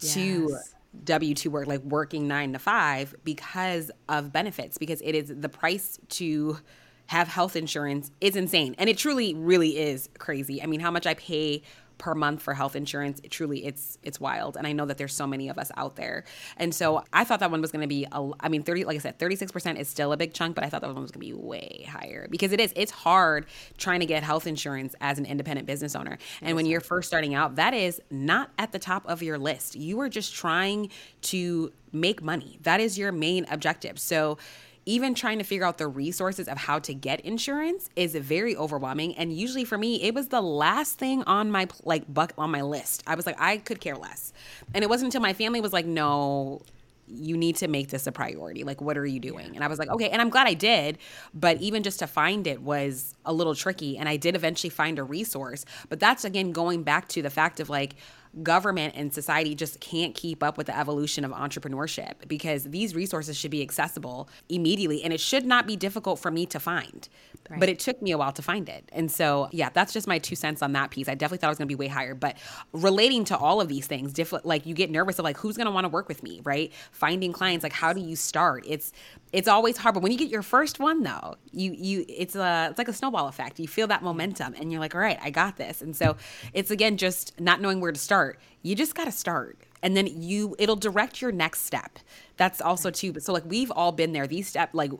[0.00, 0.14] yes.
[0.14, 0.58] to
[1.04, 5.48] W 2 work, like working nine to five, because of benefits, because it is the
[5.48, 6.58] price to
[7.06, 8.74] have health insurance is insane.
[8.78, 10.62] And it truly, really is crazy.
[10.62, 11.62] I mean, how much I pay
[11.98, 14.56] per month for health insurance, it truly it's it's wild.
[14.56, 16.24] And I know that there's so many of us out there.
[16.56, 18.96] And so I thought that one was going to be a, I mean 30 like
[18.96, 21.26] I said 36% is still a big chunk, but I thought that one was going
[21.26, 23.46] to be way higher because it is it's hard
[23.78, 26.18] trying to get health insurance as an independent business owner.
[26.42, 29.76] And when you're first starting out, that is not at the top of your list.
[29.76, 30.90] You are just trying
[31.22, 32.58] to make money.
[32.62, 33.98] That is your main objective.
[33.98, 34.38] So
[34.86, 39.14] even trying to figure out the resources of how to get insurance is very overwhelming
[39.16, 42.62] and usually for me it was the last thing on my like buck on my
[42.62, 44.32] list i was like i could care less
[44.74, 46.60] and it wasn't until my family was like no
[47.06, 48.64] you need to make this a priority.
[48.64, 49.54] Like, what are you doing?
[49.54, 50.08] And I was like, okay.
[50.08, 50.98] And I'm glad I did.
[51.34, 53.98] But even just to find it was a little tricky.
[53.98, 55.64] And I did eventually find a resource.
[55.88, 57.96] But that's again going back to the fact of like,
[58.42, 63.36] government and society just can't keep up with the evolution of entrepreneurship because these resources
[63.36, 67.08] should be accessible immediately and it should not be difficult for me to find.
[67.48, 67.60] Right.
[67.60, 68.88] But it took me a while to find it.
[68.92, 71.08] And so, yeah, that's just my two cents on that piece.
[71.08, 72.36] I definitely thought it was going to be way higher, but
[72.72, 75.66] relating to all of these things, diff- like you get nervous of like who's going
[75.66, 76.72] to want to work with me, right?
[76.90, 78.64] Finding clients, like how do you start?
[78.66, 78.92] It's
[79.34, 82.68] it's always hard, but when you get your first one though, you you it's a
[82.70, 83.58] it's like a snowball effect.
[83.58, 86.16] You feel that momentum and you're like, "All right, I got this." And so,
[86.52, 89.58] it's again just not knowing where to start start, you just got to start.
[89.82, 91.98] And then you, it'll direct your next step.
[92.36, 93.12] That's also too.
[93.12, 94.26] But so like we've all been there.
[94.26, 94.92] These step like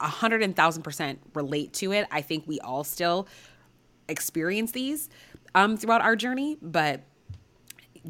[0.00, 2.06] a hundred and thousand percent relate to it.
[2.10, 3.28] I think we all still
[4.08, 5.10] experience these
[5.54, 7.02] um, throughout our journey, but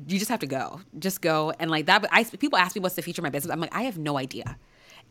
[0.09, 0.81] you just have to go.
[0.99, 2.07] Just go and like that.
[2.13, 3.53] I people ask me what's the future of my business.
[3.53, 4.57] I'm like I have no idea,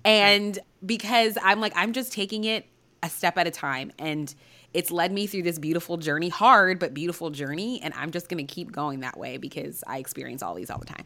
[0.06, 2.66] and because I'm like I'm just taking it
[3.04, 4.34] a step at a time and
[4.74, 8.46] it's led me through this beautiful journey, hard but beautiful journey, and I'm just going
[8.46, 11.06] to keep going that way because I experience all these all the time.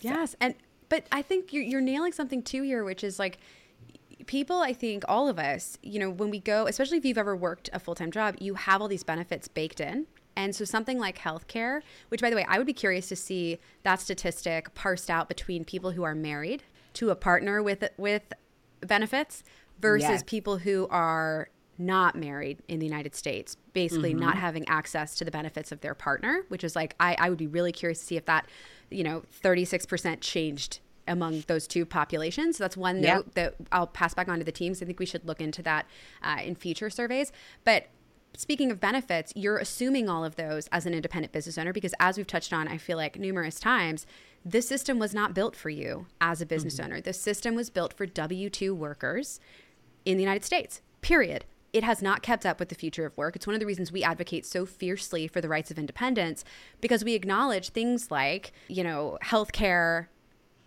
[0.00, 0.36] Yes, so.
[0.40, 0.54] and
[0.88, 3.38] but I think you're, you're nailing something too here, which is like
[4.26, 7.34] people i think all of us you know when we go especially if you've ever
[7.34, 10.06] worked a full-time job you have all these benefits baked in
[10.36, 13.58] and so something like healthcare which by the way i would be curious to see
[13.82, 16.62] that statistic parsed out between people who are married
[16.94, 18.32] to a partner with with
[18.80, 19.42] benefits
[19.80, 20.22] versus yes.
[20.26, 21.48] people who are
[21.80, 24.20] not married in the United States, basically mm-hmm.
[24.20, 27.38] not having access to the benefits of their partner, which is like, I, I would
[27.38, 28.46] be really curious to see if that,
[28.90, 32.58] you know, 36% changed among those two populations.
[32.58, 33.16] So that's one yep.
[33.16, 34.82] note that I'll pass back on to the teams.
[34.82, 35.86] I think we should look into that
[36.22, 37.32] uh, in future surveys.
[37.64, 37.88] But
[38.36, 42.16] speaking of benefits, you're assuming all of those as an independent business owner because, as
[42.16, 44.06] we've touched on, I feel like numerous times,
[44.44, 46.84] this system was not built for you as a business mm-hmm.
[46.84, 47.00] owner.
[47.00, 49.40] The system was built for W 2 workers
[50.04, 53.36] in the United States, period it has not kept up with the future of work.
[53.36, 56.44] It's one of the reasons we advocate so fiercely for the rights of independence
[56.80, 60.06] because we acknowledge things like, you know, healthcare,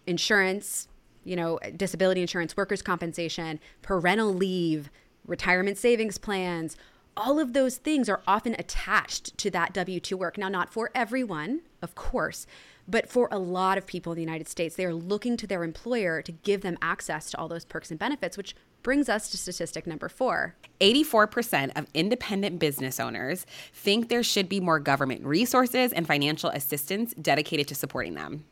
[0.08, 0.88] insurance,
[1.24, 4.90] you know, disability insurance, workers' compensation, parental leave,
[5.26, 6.78] retirement savings plans.
[7.16, 10.38] All of those things are often attached to that W 2 work.
[10.38, 12.48] Now, not for everyone, of course,
[12.88, 15.64] but for a lot of people in the United States, they are looking to their
[15.64, 19.38] employer to give them access to all those perks and benefits, which brings us to
[19.38, 25.94] statistic number four 84% of independent business owners think there should be more government resources
[25.94, 28.44] and financial assistance dedicated to supporting them.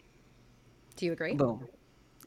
[0.95, 1.33] Do you agree?
[1.33, 1.67] Boom.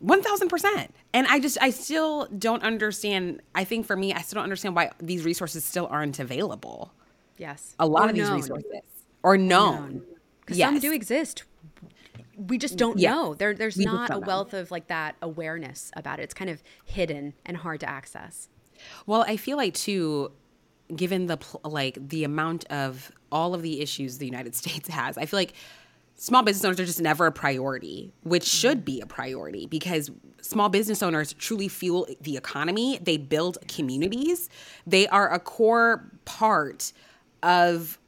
[0.03, 0.89] 1000%.
[1.15, 3.41] And I just, I still don't understand.
[3.55, 6.93] I think for me, I still don't understand why these resources still aren't available.
[7.39, 7.75] Yes.
[7.79, 8.67] A lot or of these resources.
[9.23, 10.03] Or known.
[10.41, 10.69] Because yes.
[10.69, 11.45] some do exist
[12.37, 13.13] we just don't yeah.
[13.13, 13.35] know.
[13.35, 14.61] There, there's we not a wealth know.
[14.61, 16.25] of like that awareness about it.
[16.25, 18.49] It's kind of hidden and hard to access.
[19.07, 20.33] Well, I feel like too,
[20.95, 25.27] given the like the amount of all of the issues the United States has, I
[25.27, 25.55] feel like
[26.17, 28.57] small business owners are just never a priority, which mm-hmm.
[28.57, 32.99] should be a priority because small business owners truly fuel the economy.
[33.03, 34.49] They build communities.
[34.87, 36.93] They are a core part
[37.43, 37.99] of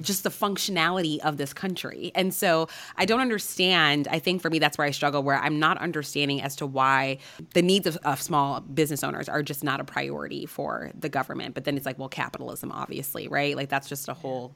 [0.00, 2.12] just the functionality of this country.
[2.14, 4.08] And so I don't understand.
[4.08, 7.18] I think for me, that's where I struggle, where I'm not understanding as to why
[7.54, 11.54] the needs of, of, small business owners are just not a priority for the government.
[11.54, 13.56] But then it's like, well, capitalism, obviously, right?
[13.56, 14.54] Like that's just a whole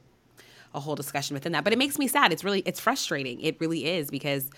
[0.73, 1.63] a whole discussion within that.
[1.63, 2.31] But it makes me sad.
[2.31, 3.41] It's really it's frustrating.
[3.41, 4.49] It really is because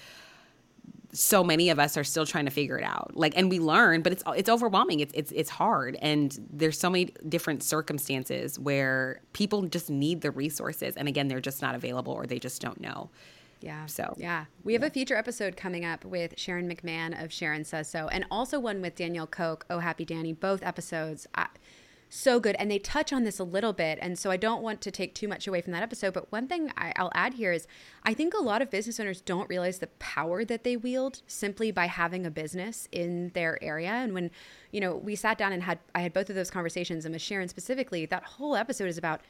[1.12, 4.02] so many of us are still trying to figure it out like and we learn
[4.02, 9.22] but it's it's overwhelming it's it's it's hard and there's so many different circumstances where
[9.34, 12.80] people just need the resources and again they're just not available or they just don't
[12.80, 13.10] know
[13.62, 13.86] yeah.
[13.88, 14.46] So, yeah.
[14.64, 14.88] We have yeah.
[14.88, 18.82] a future episode coming up with Sharon McMahon of Sharon Says So, and also one
[18.82, 20.38] with Danielle Coke, Oh Happy Dani.
[20.40, 21.28] Both episodes.
[21.36, 21.48] I,
[22.10, 22.56] so good.
[22.58, 24.00] And they touch on this a little bit.
[24.02, 26.14] And so I don't want to take too much away from that episode.
[26.14, 27.68] But one thing I, will add here is
[28.04, 31.72] I think a lot of business owners don't realize the power that they wield simply
[31.72, 33.92] by having a business in their area.
[33.92, 34.32] And when,
[34.72, 37.22] you know, we sat down and had, I had both of those conversations and with
[37.22, 39.22] Sharon specifically, that whole episode is about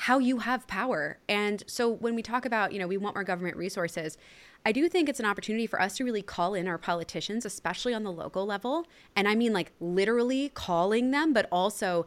[0.00, 1.18] how you have power.
[1.28, 4.16] And so when we talk about, you know, we want more government resources,
[4.64, 7.94] I do think it's an opportunity for us to really call in our politicians, especially
[7.94, 8.86] on the local level.
[9.16, 12.06] And I mean, like, literally calling them, but also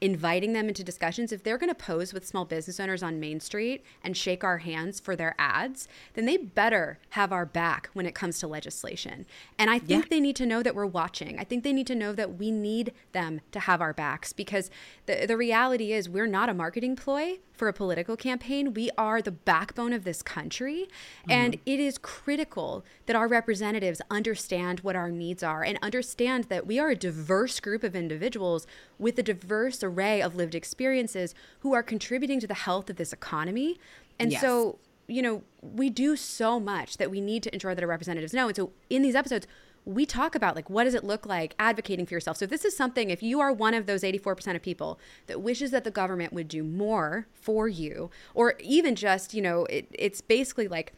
[0.00, 3.38] inviting them into discussions, if they're going to pose with small business owners on Main
[3.40, 8.06] Street and shake our hands for their ads, then they better have our back when
[8.06, 9.26] it comes to legislation.
[9.58, 10.08] And I think yeah.
[10.10, 11.38] they need to know that we're watching.
[11.38, 14.70] I think they need to know that we need them to have our backs because
[15.06, 18.72] the, the reality is we're not a marketing ploy for a political campaign.
[18.72, 20.88] We are the backbone of this country.
[21.20, 21.30] Mm-hmm.
[21.30, 26.66] And it is critical that our representatives understand what our needs are and understand that
[26.66, 28.66] we are a diverse group of individuals
[29.00, 33.12] with a diverse array of lived experiences who are contributing to the health of this
[33.12, 33.78] economy.
[34.18, 34.40] And yes.
[34.40, 38.34] so, you know, we do so much that we need to ensure that our representatives
[38.34, 38.48] know.
[38.48, 39.46] And so in these episodes,
[39.84, 42.76] we talk about like what does it look like advocating for yourself so this is
[42.76, 46.32] something if you are one of those 84% of people that wishes that the government
[46.32, 50.92] would do more for you or even just you know it, it's basically like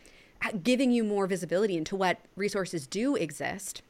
[0.62, 3.82] giving you more visibility into what resources do exist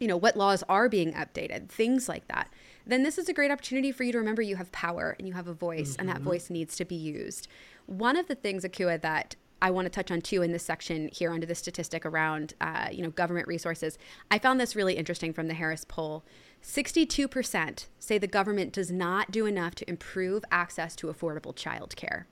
[0.00, 2.48] you know what laws are being updated things like that
[2.86, 5.34] then this is a great opportunity for you to remember you have power and you
[5.34, 6.00] have a voice mm-hmm.
[6.00, 6.24] and that mm-hmm.
[6.24, 7.48] voice needs to be used
[7.86, 11.08] one of the things akua that I want to touch on too in this section
[11.12, 13.96] here under the statistic around uh, you know government resources.
[14.28, 16.24] I found this really interesting from the Harris poll.
[16.62, 22.24] 62% say the government does not do enough to improve access to affordable childcare.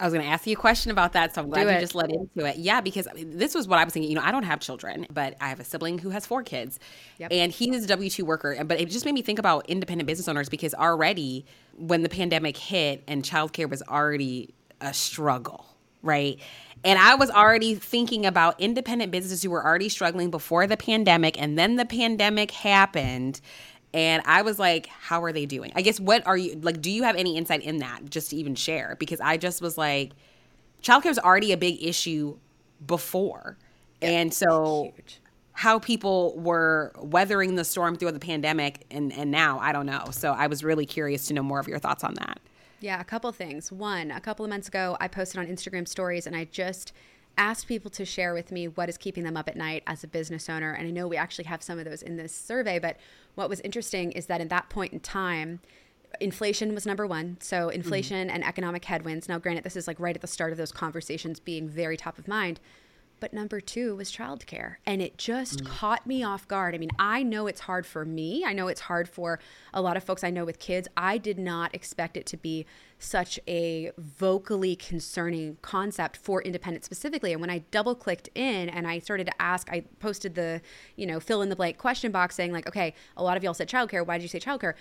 [0.00, 1.94] I was going to ask you a question about that, so I'm glad you just
[1.94, 2.56] led into it.
[2.56, 4.10] Yeah, because this was what I was thinking.
[4.10, 6.80] You know, I don't have children, but I have a sibling who has four kids,
[7.18, 7.32] yep.
[7.32, 8.64] and he is a W two worker.
[8.64, 12.56] But it just made me think about independent business owners because already when the pandemic
[12.56, 15.64] hit and childcare was already a struggle,
[16.02, 16.40] right?
[16.84, 21.40] And I was already thinking about independent businesses who were already struggling before the pandemic.
[21.40, 23.40] And then the pandemic happened.
[23.94, 25.72] And I was like, how are they doing?
[25.76, 26.82] I guess, what are you like?
[26.82, 28.96] Do you have any insight in that just to even share?
[28.98, 30.10] Because I just was like,
[30.82, 32.36] childcare is already a big issue
[32.84, 33.56] before.
[34.02, 35.20] and so, huge.
[35.52, 40.06] how people were weathering the storm through the pandemic and, and now, I don't know.
[40.10, 42.40] So, I was really curious to know more of your thoughts on that.
[42.80, 43.70] Yeah, a couple things.
[43.70, 46.92] One, a couple of months ago, I posted on Instagram stories and I just
[47.38, 50.08] asked people to share with me what is keeping them up at night as a
[50.08, 50.72] business owner.
[50.72, 52.96] And I know we actually have some of those in this survey, but
[53.34, 55.60] what was interesting is that in that point in time,
[56.20, 57.36] inflation was number one.
[57.40, 58.34] So, inflation mm-hmm.
[58.34, 59.28] and economic headwinds.
[59.28, 62.18] Now, granted, this is like right at the start of those conversations being very top
[62.18, 62.60] of mind.
[63.24, 64.74] But number two was childcare.
[64.84, 65.66] And it just mm.
[65.66, 66.74] caught me off guard.
[66.74, 68.44] I mean, I know it's hard for me.
[68.44, 69.40] I know it's hard for
[69.72, 70.88] a lot of folks I know with kids.
[70.94, 72.66] I did not expect it to be
[72.98, 77.32] such a vocally concerning concept for independent specifically.
[77.32, 80.60] And when I double clicked in and I started to ask, I posted the,
[80.96, 83.54] you know, fill in the blank question box saying, like, okay, a lot of y'all
[83.54, 84.06] said childcare.
[84.06, 84.74] Why did you say childcare?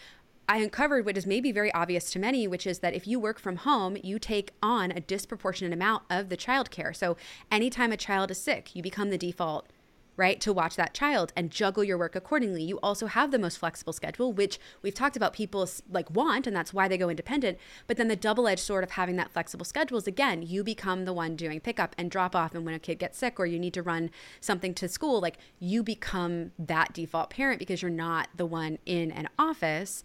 [0.47, 3.39] I uncovered what is maybe very obvious to many, which is that if you work
[3.39, 6.93] from home, you take on a disproportionate amount of the child care.
[6.93, 7.15] So
[7.49, 9.67] anytime a child is sick, you become the default
[10.15, 12.61] right to watch that child and juggle your work accordingly.
[12.63, 16.55] You also have the most flexible schedule which we've talked about people like want and
[16.55, 17.57] that's why they go independent.
[17.87, 21.13] But then the double-edged sword of having that flexible schedule is again you become the
[21.13, 23.73] one doing pickup and drop off and when a kid gets sick or you need
[23.73, 28.45] to run something to school like you become that default parent because you're not the
[28.45, 30.03] one in an office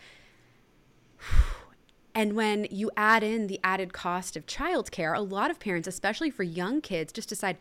[2.14, 6.30] and when you add in the added cost of childcare, a lot of parents, especially
[6.30, 7.58] for young kids, just decide,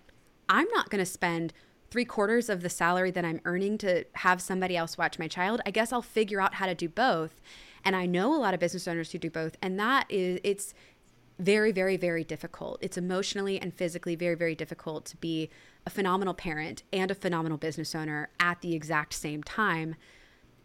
[0.49, 1.53] I'm not going to spend
[1.89, 5.61] three quarters of the salary that I'm earning to have somebody else watch my child.
[5.65, 7.39] I guess I'll figure out how to do both.
[7.85, 9.55] And I know a lot of business owners who do both.
[9.61, 10.73] And that is, it's
[11.39, 12.79] very, very, very difficult.
[12.81, 15.49] It's emotionally and physically very, very difficult to be
[15.85, 19.95] a phenomenal parent and a phenomenal business owner at the exact same time.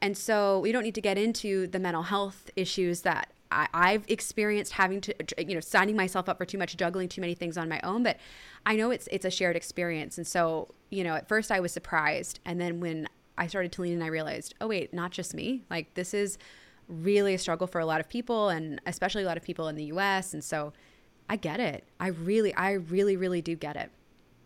[0.03, 4.05] And so we don't need to get into the mental health issues that I, have
[4.09, 7.57] experienced having to, you know, signing myself up for too much, juggling too many things
[7.57, 8.03] on my own.
[8.03, 8.19] But
[8.67, 10.19] I know it's it's a shared experience.
[10.19, 13.83] And so, you know, at first I was surprised, and then when I started to
[13.83, 15.65] lean in, I realized, oh wait, not just me.
[15.71, 16.38] Like this is
[16.88, 19.77] really a struggle for a lot of people, and especially a lot of people in
[19.77, 20.35] the U.S.
[20.35, 20.73] And so,
[21.29, 21.85] I get it.
[22.01, 23.91] I really, I really, really do get it.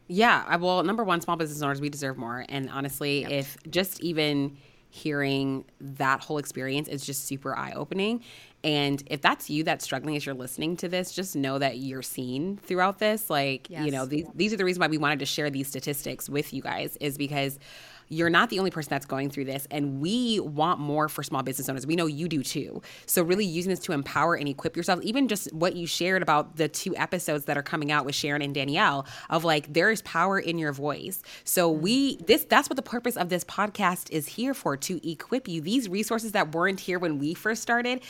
[0.09, 0.57] Yeah.
[0.57, 2.45] Well, number one, small business owners, we deserve more.
[2.49, 3.31] And honestly, yep.
[3.31, 4.57] if just even
[4.88, 8.22] hearing that whole experience is just super eye opening.
[8.64, 12.03] And if that's you that's struggling as you're listening to this, just know that you're
[12.03, 13.31] seen throughout this.
[13.31, 13.85] Like, yes.
[13.85, 16.53] you know, these, these are the reason why we wanted to share these statistics with
[16.53, 17.59] you guys, is because
[18.09, 19.66] you're not the only person that's going through this.
[19.71, 21.87] And we want more for small business owners.
[21.87, 22.83] We know you do too.
[23.07, 26.57] So, really using this to empower and equip yourself, even just what you shared about
[26.57, 30.03] the two episodes that are coming out with Sharon and Danielle of like, there is
[30.03, 31.23] power in your voice.
[31.45, 31.83] So, mm-hmm.
[31.83, 35.61] we, this, that's what the purpose of this podcast is here for to equip you.
[35.61, 38.00] These resources that weren't here when we first started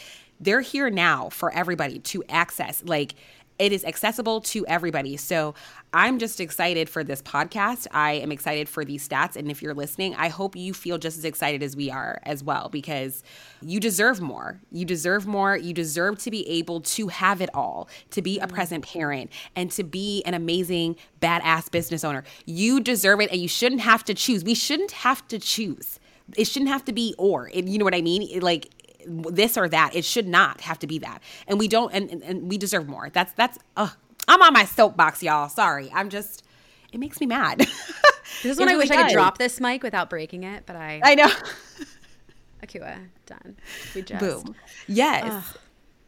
[0.41, 2.83] they're here now for everybody to access.
[2.85, 3.15] Like
[3.59, 5.17] it is accessible to everybody.
[5.17, 5.55] So
[5.93, 7.87] I'm just excited for this podcast.
[7.91, 9.37] I am excited for these stats.
[9.37, 12.45] And if you're listening, I hope you feel just as excited as we are as
[12.45, 13.23] well, because
[13.63, 14.61] you deserve more.
[14.71, 15.57] You deserve more.
[15.57, 18.55] You deserve to be able to have it all, to be a mm-hmm.
[18.55, 22.25] present parent, and to be an amazing, badass business owner.
[22.45, 24.45] You deserve it, and you shouldn't have to choose.
[24.45, 25.99] We shouldn't have to choose.
[26.37, 27.51] It shouldn't have to be or.
[27.55, 28.23] you know what I mean?
[28.23, 28.69] It, like,
[29.07, 29.95] this or that.
[29.95, 31.23] It should not have to be that.
[31.47, 33.11] And we don't and, and, and we deserve more.
[33.13, 33.89] That's that's uh
[34.29, 35.49] I'm on my soapbox, y'all.
[35.49, 35.91] Sorry.
[35.95, 36.45] I'm just
[36.93, 37.59] it makes me mad.
[38.43, 38.91] this is when I wish.
[38.91, 41.29] I could drop this mic without breaking it, but I I know.
[42.65, 43.57] Akua, done.
[43.95, 44.55] We just boom.
[44.89, 45.25] Yes.
[45.27, 45.61] Ugh.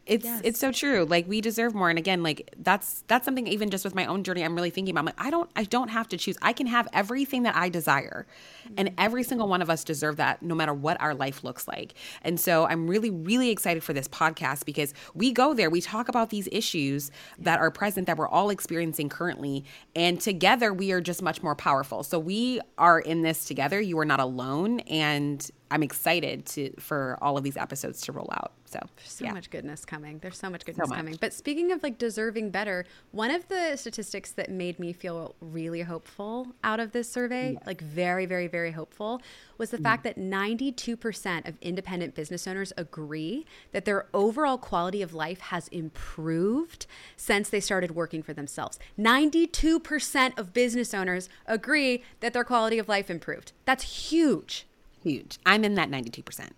[0.09, 0.41] It's yes.
[0.43, 1.05] it's so true.
[1.05, 1.89] Like we deserve more.
[1.89, 4.93] And again, like that's that's something even just with my own journey, I'm really thinking
[4.93, 5.01] about.
[5.01, 6.35] I'm like, I don't I don't have to choose.
[6.41, 8.25] I can have everything that I desire.
[8.65, 8.73] Mm-hmm.
[8.77, 11.93] And every single one of us deserve that no matter what our life looks like.
[12.23, 16.09] And so I'm really, really excited for this podcast because we go there, we talk
[16.09, 19.63] about these issues that are present that we're all experiencing currently.
[19.95, 22.01] And together we are just much more powerful.
[22.01, 23.79] So we are in this together.
[23.79, 24.79] You are not alone.
[24.81, 28.53] And I'm excited to for all of these episodes to roll out.
[28.65, 29.33] So There's so yeah.
[29.33, 30.19] much goodness coming.
[30.19, 30.97] There's so much goodness so much.
[30.97, 31.17] coming.
[31.19, 35.81] But speaking of like deserving better, one of the statistics that made me feel really
[35.81, 37.63] hopeful out of this survey, yes.
[37.65, 39.21] like very, very, very hopeful,
[39.57, 39.83] was the mm.
[39.83, 45.67] fact that 92% of independent business owners agree that their overall quality of life has
[45.69, 46.85] improved
[47.17, 48.77] since they started working for themselves.
[48.99, 53.51] 92% of business owners agree that their quality of life improved.
[53.65, 54.67] That's huge
[55.03, 55.39] huge.
[55.45, 56.49] I'm in that 92%.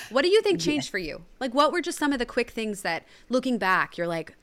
[0.10, 0.90] what do you think changed yeah.
[0.90, 1.24] for you?
[1.40, 4.36] Like, what were just some of the quick things that, looking back, you're like,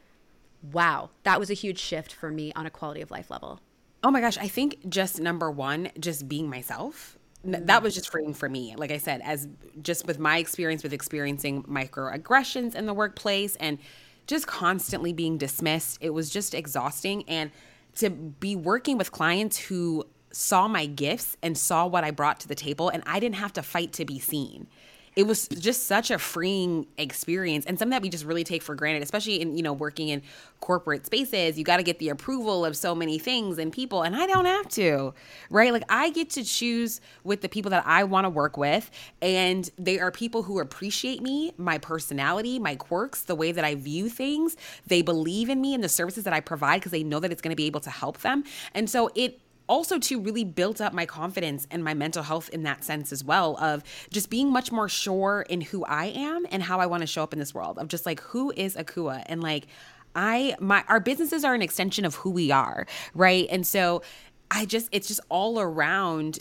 [0.72, 3.60] wow, that was a huge shift for me on a quality of life level?
[4.04, 4.38] Oh my gosh.
[4.38, 7.18] I think just number one, just being myself.
[7.44, 7.82] That mm.
[7.82, 8.76] was just freeing for me.
[8.76, 9.48] Like I said, as
[9.82, 13.80] just with my experience with experiencing microaggressions in the workplace and
[14.28, 17.24] just constantly being dismissed, it was just exhausting.
[17.28, 17.52] And
[17.96, 22.48] to be working with clients who saw my gifts and saw what I brought to
[22.48, 24.68] the table, and I didn't have to fight to be seen.
[25.14, 28.76] It was just such a freeing experience and something that we just really take for
[28.76, 30.22] granted, especially in, you know, working in
[30.62, 31.58] corporate spaces.
[31.58, 34.46] You got to get the approval of so many things and people, and I don't
[34.46, 35.14] have to,
[35.50, 35.74] right?
[35.74, 38.90] Like, I get to choose with the people that I want to work with,
[39.22, 43.76] and they are people who appreciate me, my personality, my quirks, the way that I
[43.76, 44.56] view things.
[44.88, 47.42] They believe in me and the services that I provide because they know that it's
[47.42, 48.46] going to be able to help them.
[48.74, 49.41] And so it,
[49.72, 53.24] also to really built up my confidence and my mental health in that sense as
[53.24, 57.02] well of just being much more sure in who I am and how I want
[57.02, 59.68] to show up in this world of just like who is Akua and like
[60.14, 63.48] I my our businesses are an extension of who we are, right?
[63.50, 64.04] And so
[64.52, 66.40] I just it's just all around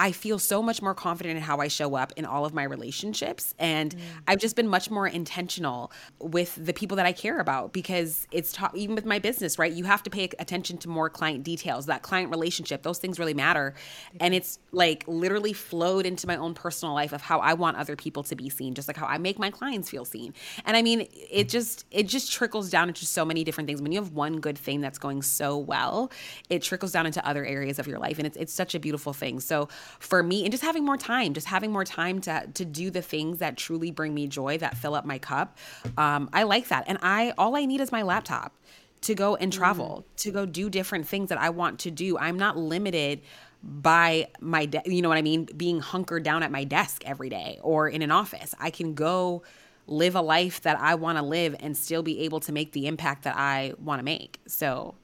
[0.00, 2.62] I feel so much more confident in how I show up in all of my
[2.62, 3.54] relationships.
[3.58, 4.00] And mm.
[4.26, 8.50] I've just been much more intentional with the people that I care about because it's
[8.50, 9.70] ta- even with my business, right?
[9.70, 13.34] You have to pay attention to more client details, that client relationship, those things really
[13.34, 13.74] matter.
[14.20, 17.94] And it's like literally flowed into my own personal life of how I want other
[17.94, 20.32] people to be seen, just like how I make my clients feel seen.
[20.64, 23.82] And I mean, it just, it just trickles down into so many different things.
[23.82, 26.10] When you have one good thing that's going so well,
[26.48, 28.16] it trickles down into other areas of your life.
[28.16, 29.40] And it's, it's such a beautiful thing.
[29.40, 32.90] So, for me and just having more time, just having more time to to do
[32.90, 35.58] the things that truly bring me joy, that fill up my cup.
[35.96, 38.54] Um, I like that, and I all I need is my laptop
[39.02, 40.16] to go and travel, mm.
[40.16, 42.18] to go do different things that I want to do.
[42.18, 43.22] I'm not limited
[43.62, 47.28] by my de- you know what I mean, being hunkered down at my desk every
[47.28, 48.54] day or in an office.
[48.58, 49.42] I can go
[49.86, 52.86] live a life that I want to live and still be able to make the
[52.86, 54.38] impact that I want to make.
[54.46, 54.94] So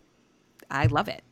[0.71, 1.23] I love it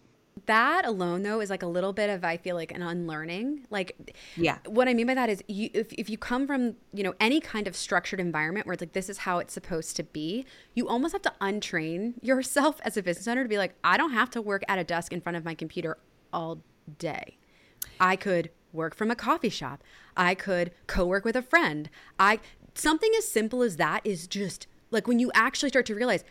[0.47, 3.67] that alone though is like a little bit of i feel like an unlearning.
[3.71, 4.59] Like yeah.
[4.67, 7.41] what i mean by that is you if, if you come from you know any
[7.41, 10.89] kind of structured environment where it's like this is how it's supposed to be you
[10.89, 14.31] almost have to untrain yourself as a business owner to be like i don't have
[14.31, 15.99] to work at a desk in front of my computer
[16.33, 16.63] all
[16.99, 17.39] day.
[18.01, 19.83] I could work from a coffee shop.
[20.17, 21.89] I could co-work with a friend.
[22.19, 22.41] I
[22.75, 26.25] something as simple as that is just like when you actually start to realize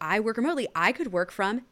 [0.00, 0.68] i work remotely.
[0.74, 1.62] I could work from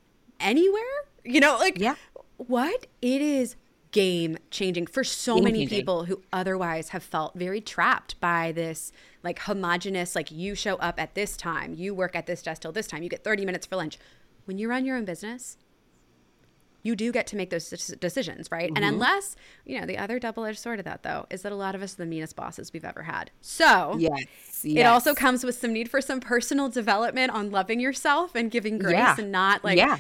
[0.41, 1.95] anywhere you know, like yeah.
[2.37, 2.87] what?
[3.03, 3.57] It is
[3.95, 5.79] game changing for so game many changing.
[5.79, 8.91] people who otherwise have felt very trapped by this
[9.23, 12.73] like homogenous like you show up at this time, you work at this desk till
[12.73, 13.99] this time, you get 30 minutes for lunch.
[14.47, 15.57] When you run your own business,
[16.83, 18.67] you do get to make those decisions, right?
[18.67, 18.77] Mm-hmm.
[18.77, 21.57] And unless, you know, the other double edged sword of that, though, is that a
[21.57, 23.31] lot of us are the meanest bosses we've ever had.
[23.41, 24.27] So, yes,
[24.63, 24.81] yes.
[24.81, 28.79] it also comes with some need for some personal development on loving yourself and giving
[28.79, 29.17] grace yeah.
[29.19, 29.99] and not like yeah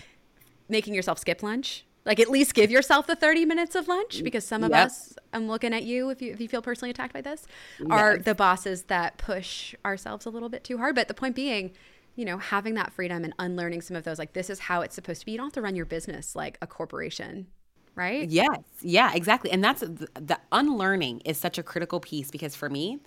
[0.69, 4.45] making yourself skip lunch Like at least give yourself the 30 minutes of lunch because
[4.47, 4.75] some of Yep.
[4.75, 7.47] us, I'm looking at you if you if you feel personally attacked by this,
[7.89, 8.23] are Yes.
[8.23, 10.95] the bosses that push ourselves a little bit too hard.
[10.95, 11.73] But the point being,
[12.15, 14.95] you know, having that freedom and unlearning some of those, like this is how it's
[14.95, 15.33] supposed to be.
[15.33, 17.47] You don't have to run your business like a corporation,
[17.95, 18.31] right?
[18.31, 18.61] Yes.
[18.81, 19.51] Yeah, exactly.
[19.51, 23.01] And that's the, the unlearning is such a critical piece because for me,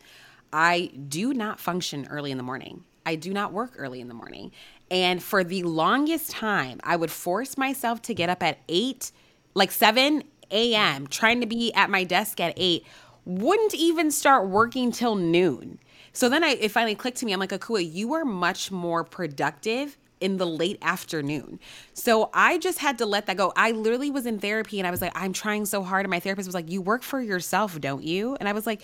[0.52, 2.84] I do not function early in the morning.
[3.06, 4.52] I do not work early in the morning.
[4.90, 9.12] And for the longest time, I would force myself to get up at 8,
[9.54, 12.86] like 7 a.m., trying to be at my desk at 8,
[13.26, 15.80] wouldn't even start working till noon.
[16.14, 17.34] So then I, it finally clicked to me.
[17.34, 21.60] I'm like, Akua, you are much more productive in the late afternoon.
[21.94, 23.54] So I just had to let that go.
[23.56, 26.06] I literally was in therapy and I was like, I'm trying so hard.
[26.06, 28.36] And my therapist was like, You work for yourself, don't you?
[28.40, 28.82] And I was like,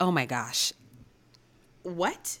[0.00, 0.72] Oh my gosh.
[1.82, 2.38] What?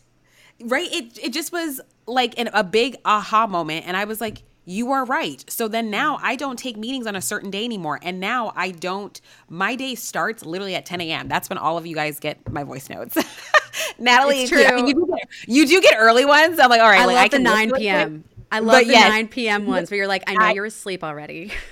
[0.62, 0.92] Right?
[0.92, 3.86] It it just was like an, a big aha moment.
[3.86, 5.44] And I was like, you are right.
[5.48, 7.98] So then now I don't take meetings on a certain day anymore.
[8.02, 11.28] And now I don't, my day starts literally at 10 a.m.
[11.28, 13.16] That's when all of you guys get my voice notes.
[13.98, 16.58] Natalie, It's I mean, you, do get, you do get early ones.
[16.58, 17.78] I'm like, all right, I like, love I the 9 listen to it.
[17.78, 18.24] p.m.
[18.52, 19.08] I But love the yes.
[19.08, 19.66] 9 p.m.
[19.66, 21.52] ones where you're like, I know I- you're asleep already.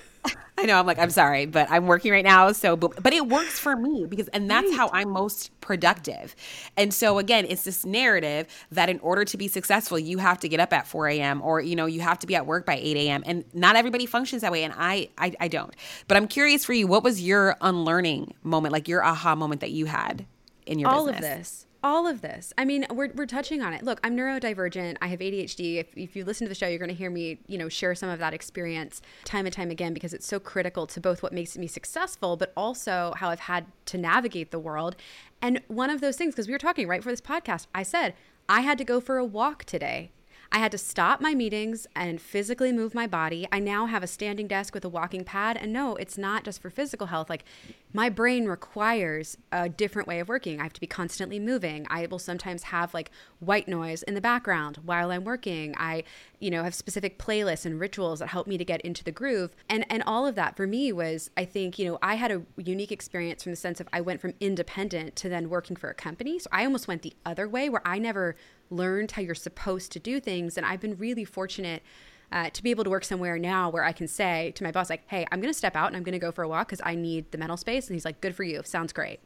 [0.59, 0.77] I know.
[0.77, 2.51] I'm like, I'm sorry, but I'm working right now.
[2.51, 6.35] So, but, but it works for me because, and that's how I'm most productive.
[6.77, 10.49] And so, again, it's this narrative that in order to be successful, you have to
[10.49, 11.43] get up at 4 a.m.
[11.43, 13.23] or, you know, you have to be at work by 8 a.m.
[13.25, 14.65] And not everybody functions that way.
[14.65, 15.73] And I, I, I don't.
[16.09, 19.71] But I'm curious for you, what was your unlearning moment, like your aha moment that
[19.71, 20.27] you had
[20.67, 21.25] in your all business?
[21.25, 22.53] of this all of this.
[22.59, 23.83] I mean we're, we're touching on it.
[23.83, 24.97] Look i'm neurodivergent.
[25.01, 27.39] I have adhd if, if you listen to the show you're going to hear me
[27.47, 30.87] you know share some of that experience time and time again because it's so critical
[30.89, 34.97] to both what makes me successful but also how i've had to navigate the world.
[35.41, 38.15] And one of those things because we were talking right for this podcast i said
[38.49, 40.11] i had to go for a walk today
[40.51, 43.47] I had to stop my meetings and physically move my body.
[43.53, 45.59] I now have a standing desk with a walking pad.
[45.59, 47.29] And no, it's not just for physical health.
[47.29, 47.45] Like
[47.93, 50.59] my brain requires a different way of working.
[50.59, 51.87] I have to be constantly moving.
[51.91, 55.75] I will sometimes have like white noise in the background while I'm working.
[55.77, 56.05] I,
[56.39, 59.55] you know, have specific playlists and rituals that help me to get into the groove.
[59.69, 62.43] And and all of that for me was I think, you know, I had a
[62.57, 65.95] unique experience from the sense of I went from independent to then working for a
[65.95, 66.39] company.
[66.39, 68.35] So I almost went the other way where I never
[68.71, 70.57] learned how you're supposed to do things.
[70.57, 71.83] And I've been really fortunate
[72.31, 74.91] uh, to be able to work somewhere now where I can say to my boss,
[74.91, 76.69] like, hey, I'm going to step out and I'm going to go for a walk
[76.69, 77.87] because I need the mental space.
[77.87, 78.61] And he's like, good for you.
[78.65, 79.21] Sounds great.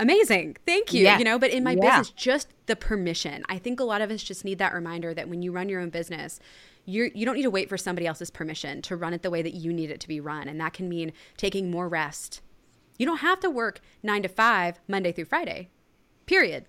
[0.00, 0.56] Amazing.
[0.64, 1.04] Thank you.
[1.04, 1.18] Yeah.
[1.18, 1.98] You know, but in my Yeah.
[1.98, 3.44] business, just the permission.
[3.48, 5.80] I think a lot of us just need that reminder that when you run your
[5.80, 6.38] own business,
[6.84, 9.42] you're, you don't need to wait for somebody else's permission to run it the way
[9.42, 10.48] that you need it to be run.
[10.48, 12.40] And that can mean taking more rest.
[12.96, 15.68] You don't have to work nine to five, Monday through Friday,
[16.26, 16.64] period.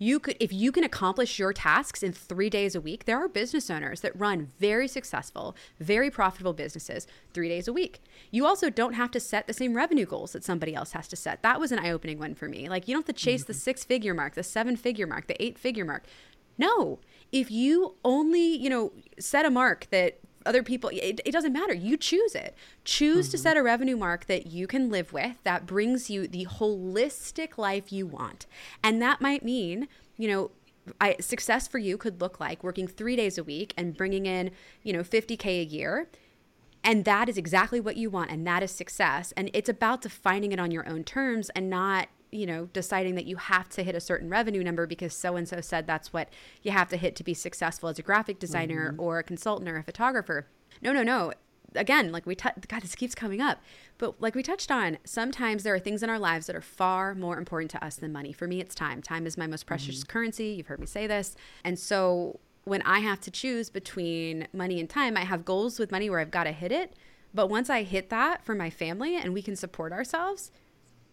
[0.00, 3.28] You could, if you can accomplish your tasks in three days a week, there are
[3.28, 8.00] business owners that run very successful, very profitable businesses three days a week.
[8.30, 11.16] You also don't have to set the same revenue goals that somebody else has to
[11.16, 11.42] set.
[11.42, 12.68] That was an eye opening one for me.
[12.68, 15.42] Like, you don't have to chase the six figure mark, the seven figure mark, the
[15.42, 16.04] eight figure mark.
[16.56, 17.00] No,
[17.32, 21.74] if you only, you know, set a mark that other people it, it doesn't matter.
[21.74, 22.56] You choose it.
[22.84, 23.42] Choose to mm-hmm.
[23.42, 27.92] set a revenue mark that you can live with that brings you the holistic life
[27.92, 28.46] you want.
[28.82, 30.50] And that might mean you know
[31.00, 34.50] I, success for you could look like working three days a week and bringing in
[34.82, 36.08] you know 50k a year.
[36.84, 39.32] And that is exactly what you want and that is success.
[39.36, 43.26] And it's about defining it on your own terms and not you know deciding that
[43.26, 46.28] you have to hit a certain revenue number because so and so said that's what
[46.62, 49.00] you have to hit to be successful as a graphic designer mm-hmm.
[49.00, 50.46] or a consultant or a photographer.
[50.82, 51.32] No no no.
[51.74, 53.60] Again like we t- god this keeps coming up.
[53.98, 57.14] But like we touched on sometimes there are things in our lives that are far
[57.14, 58.32] more important to us than money.
[58.32, 59.02] For me it's time.
[59.02, 60.12] Time is my most precious mm-hmm.
[60.12, 60.48] currency.
[60.48, 61.34] You've heard me say this.
[61.64, 65.90] And so when i have to choose between money and time i have goals with
[65.90, 66.94] money where i've got to hit it.
[67.32, 70.50] But once i hit that for my family and we can support ourselves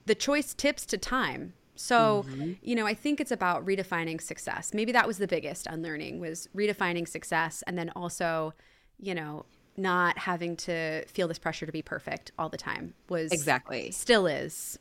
[0.05, 1.53] the choice tips to time.
[1.77, 2.25] So,
[2.61, 4.73] you know, I think it's about redefining success.
[4.73, 8.53] Maybe that was the biggest unlearning was redefining success and then also,
[8.97, 9.45] you know,
[9.75, 13.91] not having to feel this pressure to be perfect all the time was Exactly.
[13.91, 14.79] still is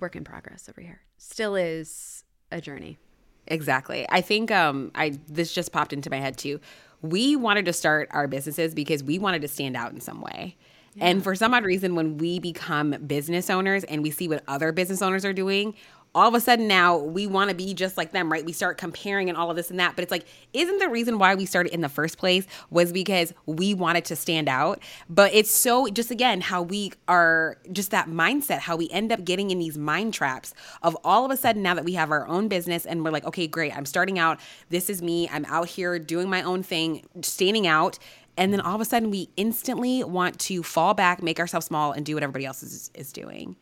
[0.00, 1.02] work in progress over here.
[1.18, 2.98] Still is a journey.
[3.46, 4.06] Exactly.
[4.08, 6.58] I think um I this just popped into my head too.
[7.02, 10.56] We wanted to start our businesses because we wanted to stand out in some way.
[10.98, 14.72] And for some odd reason when we become business owners and we see what other
[14.72, 15.74] business owners are doing,
[16.14, 18.44] all of a sudden now we want to be just like them, right?
[18.44, 19.94] We start comparing and all of this and that.
[19.94, 23.32] But it's like, isn't the reason why we started in the first place was because
[23.46, 24.82] we wanted to stand out?
[25.08, 29.24] But it's so just again how we are just that mindset, how we end up
[29.24, 32.26] getting in these mind traps of all of a sudden now that we have our
[32.26, 34.40] own business and we're like, okay, great, I'm starting out.
[34.68, 35.28] This is me.
[35.28, 37.98] I'm out here doing my own thing, standing out.
[38.40, 41.92] And then all of a sudden, we instantly want to fall back, make ourselves small,
[41.92, 43.54] and do what everybody else is, is doing.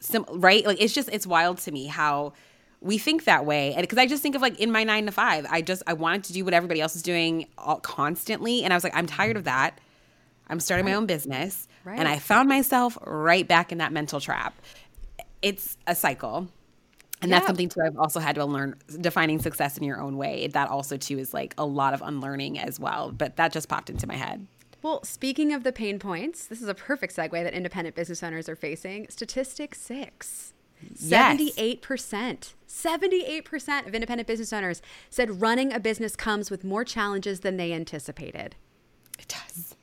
[0.00, 0.66] Sim- right?
[0.66, 2.34] Like, it's just, it's wild to me how
[2.82, 3.72] we think that way.
[3.72, 5.94] And because I just think of like in my nine to five, I just, I
[5.94, 8.64] wanted to do what everybody else is doing all, constantly.
[8.64, 9.80] And I was like, I'm tired of that.
[10.46, 10.92] I'm starting right.
[10.92, 11.66] my own business.
[11.84, 11.98] Right.
[11.98, 14.54] And I found myself right back in that mental trap.
[15.40, 16.48] It's a cycle.
[17.20, 17.36] And yeah.
[17.36, 20.46] that's something too I've also had to learn defining success in your own way.
[20.48, 23.10] That also too is like a lot of unlearning as well.
[23.10, 24.46] But that just popped into my head.
[24.82, 28.48] Well, speaking of the pain points, this is a perfect segue that independent business owners
[28.48, 29.08] are facing.
[29.08, 30.52] Statistic six.
[30.94, 31.36] Yes.
[31.50, 32.54] 78%.
[32.68, 37.72] 78% of independent business owners said running a business comes with more challenges than they
[37.72, 38.54] anticipated.
[39.18, 39.74] It does.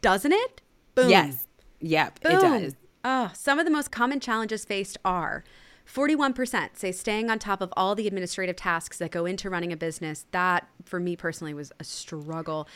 [0.00, 0.62] Doesn't it?
[0.94, 1.10] Boom.
[1.10, 1.46] Yes.
[1.80, 2.32] Yep, Boom.
[2.32, 2.76] it does.
[3.04, 5.44] Oh, some of the most common challenges faced are
[5.92, 9.76] 41% say staying on top of all the administrative tasks that go into running a
[9.76, 10.26] business.
[10.30, 12.68] That, for me personally, was a struggle.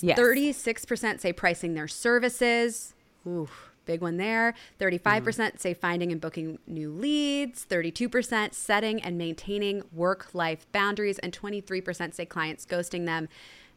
[0.00, 0.18] Yes.
[0.18, 2.94] 36% say pricing their services.
[3.26, 3.48] Ooh,
[3.86, 4.54] big one there.
[4.80, 5.58] 35% mm.
[5.58, 7.66] say finding and booking new leads.
[7.66, 11.18] 32% setting and maintaining work life boundaries.
[11.18, 13.28] And 23% say clients ghosting them.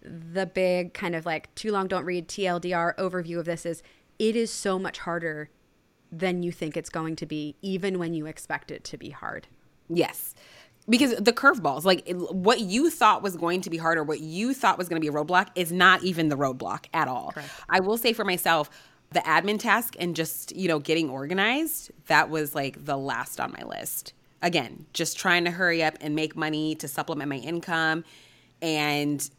[0.04, 3.82] The big kind of like too long, don't read TLDR overview of this is
[4.20, 5.50] it is so much harder
[6.12, 9.48] than you think it's going to be, even when you expect it to be hard.
[9.90, 10.34] Yes.
[10.90, 14.54] Because the curveballs, like what you thought was going to be hard or what you
[14.54, 17.32] thought was going to be a roadblock, is not even the roadblock at all.
[17.34, 17.50] Correct.
[17.70, 18.70] I will say for myself,
[19.12, 23.52] the admin task and just, you know, getting organized, that was like the last on
[23.52, 24.14] my list.
[24.42, 28.04] Again, just trying to hurry up and make money to supplement my income
[28.62, 29.30] and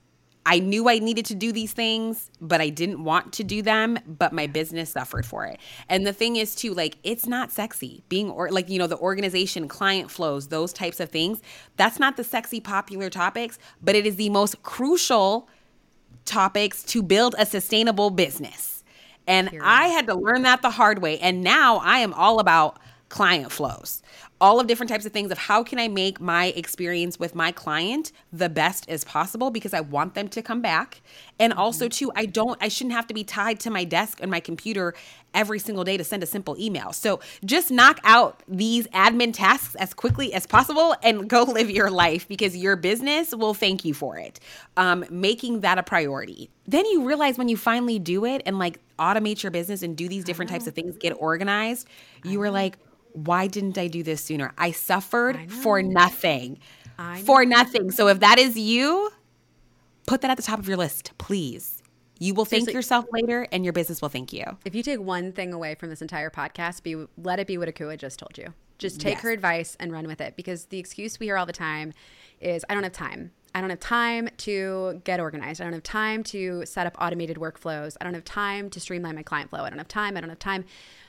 [0.51, 3.99] I knew I needed to do these things, but I didn't want to do them,
[4.07, 5.61] but my business suffered for it.
[5.91, 8.97] And the thing is too like it's not sexy being or like you know the
[8.97, 11.43] organization, client flows, those types of things.
[11.77, 15.51] That's not the sexy popular topics, but it is the most crucial
[16.25, 18.83] topics to build a sustainable business.
[19.27, 21.19] And I had to learn that the hard way.
[21.19, 22.79] And now I am all about
[23.09, 24.03] client flows
[24.41, 27.51] all of different types of things of how can I make my experience with my
[27.51, 31.01] client the best as possible because I want them to come back.
[31.41, 31.91] And also mm-hmm.
[32.07, 34.95] too, I don't I shouldn't have to be tied to my desk and my computer
[35.35, 36.93] every single day to send a simple email.
[36.93, 41.91] So just knock out these admin tasks as quickly as possible and go live your
[41.91, 44.41] life because your business will thank you for it.
[44.77, 46.51] Um, making that a priority.
[46.67, 50.09] Then you realize when you finally do it and like automate your business and do
[50.09, 51.89] these different types of things, get organized,
[52.25, 52.77] you were like,
[53.13, 54.53] why didn't I do this sooner?
[54.59, 56.59] I suffered I for nothing.
[57.25, 57.91] For nothing.
[57.93, 59.11] So if that is you,
[60.07, 61.83] put that at the top of your list, please.
[62.19, 64.45] You will thank yourself later and your business will thank you.
[64.65, 67.69] If you take one thing away from this entire podcast, be let it be what
[67.69, 68.53] Akua just told you.
[68.79, 69.23] Just take yes.
[69.23, 71.93] her advice and run with it because the excuse we hear all the time
[72.41, 73.33] is I don't have time.
[73.55, 75.61] I don't have time to get organized.
[75.61, 77.97] I don't have time to set up automated workflows.
[78.01, 79.61] I don't have time to streamline my client flow.
[79.61, 80.17] I don't have time.
[80.17, 80.65] I don't have time.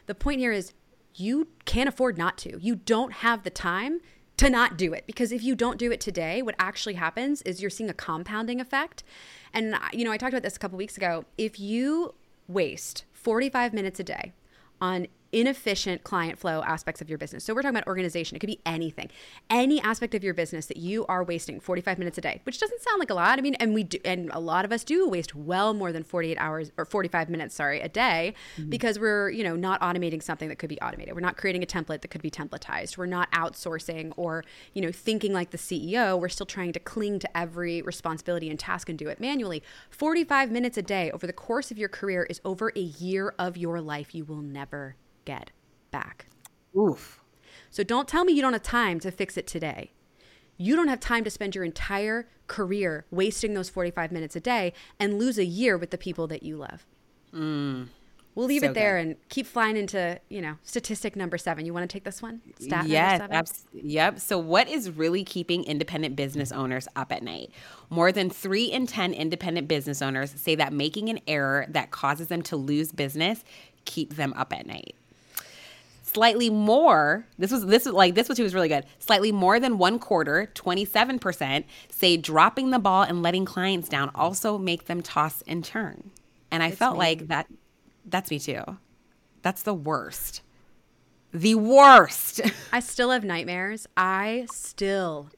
[0.06, 0.74] The point here is
[1.20, 2.60] you can't afford not to.
[2.60, 4.02] You don't have the time
[4.38, 7.62] to not do it because if you don't do it today, what actually happens is
[7.62, 9.04] you're seeing a compounding effect.
[9.54, 11.26] And you know, I talked about this a couple weeks ago.
[11.38, 12.16] If you
[12.48, 14.34] waste 45 minutes a day
[14.80, 17.44] on inefficient client flow aspects of your business.
[17.44, 18.36] So we're talking about organization.
[18.36, 19.10] It could be anything,
[19.50, 22.82] any aspect of your business that you are wasting 45 minutes a day, which doesn't
[22.82, 23.38] sound like a lot.
[23.38, 26.04] I mean, and we do, and a lot of us do waste well more than
[26.04, 28.70] 48 hours or 45 minutes, sorry, a day mm-hmm.
[28.70, 31.14] because we're, you know, not automating something that could be automated.
[31.14, 32.98] We're not creating a template that could be templatized.
[32.98, 36.20] We're not outsourcing or, you know, thinking like the CEO.
[36.20, 39.64] We're still trying to cling to every responsibility and task and do it manually.
[39.90, 43.58] 45 minutes a day over the course of your career is over a year of
[43.58, 44.96] your life you will never
[45.30, 45.52] get
[45.92, 46.26] back.
[46.76, 47.24] Oof.
[47.70, 49.92] So don't tell me you don't have time to fix it today.
[50.58, 54.74] You don't have time to spend your entire career wasting those 45 minutes a day
[55.00, 56.88] and lose a year with the people that you love.
[57.34, 57.90] Mm.
[58.34, 59.08] We'll leave so it there good.
[59.08, 61.66] and keep flying into, you know, statistic number seven.
[61.66, 62.42] You want to take this one?
[62.60, 64.20] Stat yes, abs- yep.
[64.20, 67.52] So, what is really keeping independent business owners up at night?
[67.90, 72.28] More than three in 10 independent business owners say that making an error that causes
[72.28, 73.44] them to lose business
[73.86, 74.96] keep them up at night.
[76.14, 78.84] Slightly more, this was this was like this was was really good.
[78.98, 84.58] Slightly more than one quarter, 27%, say dropping the ball and letting clients down also
[84.58, 86.10] make them toss and turn.
[86.50, 87.00] And I felt me.
[87.00, 87.46] like that
[88.06, 88.64] that's me too.
[89.44, 90.42] That's the worst.
[91.32, 92.42] The worst.
[92.74, 93.86] I still have nightmares.
[93.96, 95.30] I still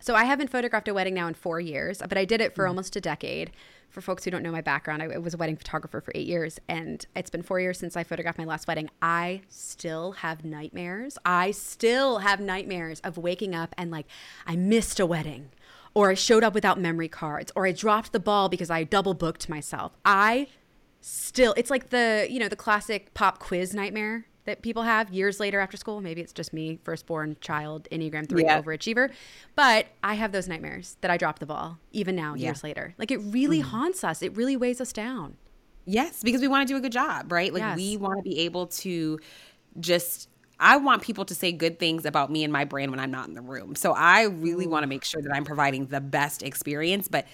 [0.00, 2.64] so I haven't photographed a wedding now in 4 years, but I did it for
[2.64, 2.68] mm.
[2.68, 3.50] almost a decade
[3.94, 6.58] for folks who don't know my background, I, was a wedding photographer for eight years,
[6.68, 8.90] and it's been four years since I photographed my last wedding.
[9.00, 11.16] I still have nightmares.
[11.24, 14.06] I still have nightmares of waking up and like,
[14.46, 15.50] I missed a wedding
[15.94, 19.14] or I showed up without memory cards, or I dropped the ball because I double
[19.14, 19.92] booked myself.
[20.04, 20.48] I
[21.00, 25.40] still, it's like the, you know, the classic pop quiz nightmare that people have years
[25.40, 26.00] later after school.
[26.00, 28.60] Maybe it's just me, firstborn child, Enneagram 3 Yeah.
[28.60, 29.10] overachiever.
[29.54, 32.48] But I have those nightmares that I dropped the ball, even now, Yeah.
[32.48, 32.94] years later.
[32.98, 33.68] Like it really Mm-hmm.
[33.70, 34.22] haunts us.
[34.22, 35.36] It really weighs us down.
[35.86, 37.52] Yes, because we want to do a good job, right?
[37.52, 37.76] Like Yes.
[37.76, 39.18] we want to be able to
[39.80, 40.28] just
[40.60, 43.26] I want people to say good things about me and my brand when I'm not
[43.26, 43.74] in the room.
[43.74, 47.26] So I really want to make sure that I'm providing the best experience, but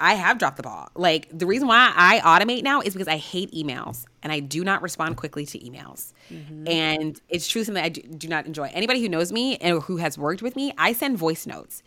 [0.00, 0.88] I have dropped the ball.
[0.94, 4.62] Like the reason why I automate now is because I hate emails and I do
[4.62, 6.12] not respond quickly to emails.
[6.32, 6.68] Mm-hmm.
[6.68, 8.70] And it's true something I do, do not enjoy.
[8.72, 11.82] Anybody who knows me and who has worked with me, I send voice notes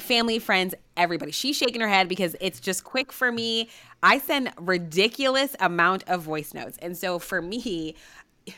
[0.00, 1.32] family, friends, everybody.
[1.32, 3.68] She's shaking her head because it's just quick for me.
[4.02, 6.78] I send ridiculous amount of voice notes.
[6.80, 7.94] And so for me,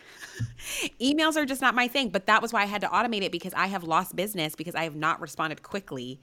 [1.00, 3.32] emails are just not my thing, but that was why I had to automate it
[3.32, 6.20] because I have lost business because I have not responded quickly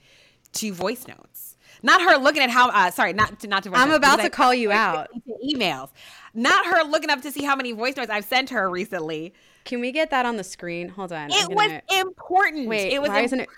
[0.55, 1.57] to voice notes.
[1.83, 4.17] Not her looking at how uh sorry, not to not to voice I'm notes, about
[4.19, 5.09] to I- call you out.
[5.13, 5.89] to emails.
[6.33, 9.33] Not her looking up to see how many voice notes I've sent her recently.
[9.65, 10.89] Can we get that on the screen?
[10.89, 11.29] Hold on.
[11.31, 12.67] It was important.
[12.67, 13.49] Wait, it was why im- isn't it?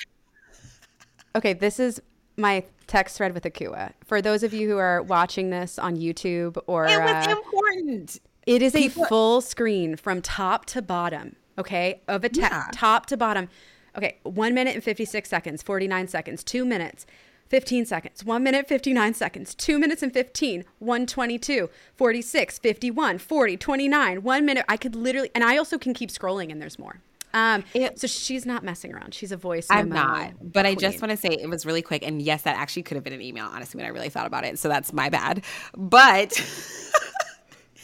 [1.36, 2.02] Okay, this is
[2.38, 3.94] my text thread with Akua.
[4.06, 8.20] For those of you who are watching this on YouTube or it was uh, important.
[8.46, 12.64] it is a full screen from top to bottom, okay, of a text, Yeah.
[12.72, 13.50] top to bottom.
[13.98, 17.06] Okay, one minute and 56 seconds, 49 seconds, two minutes,
[17.50, 24.22] 15 seconds, one minute, 59 seconds, two minutes and 15, 122, 46, 51, 40, 29,
[24.22, 24.66] one minute.
[24.70, 27.02] I could literally, and I also can keep scrolling and there's more.
[27.34, 29.14] Um, It- so she's not messing around.
[29.16, 29.68] She's a voice.
[29.70, 32.06] I'm not, but I just want to say it was really quick.
[32.06, 34.46] And yes, that actually could have been an email, honestly, when I really thought about
[34.46, 34.60] it.
[34.60, 35.44] So that's my bad.
[35.76, 36.40] But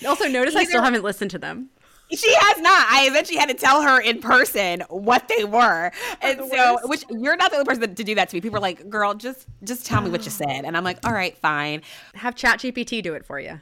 [0.05, 1.69] Also, notice I still haven't listened to them.
[2.15, 2.87] She has not.
[2.89, 5.91] I eventually had to tell her in person what they were.
[6.21, 6.89] And the so, worst.
[6.89, 8.41] which you're not the only person to do that to me.
[8.41, 10.65] People are like, girl, just just tell me what you said.
[10.65, 11.81] And I'm like, all right, fine.
[12.15, 13.59] Have ChatGPT do it for you.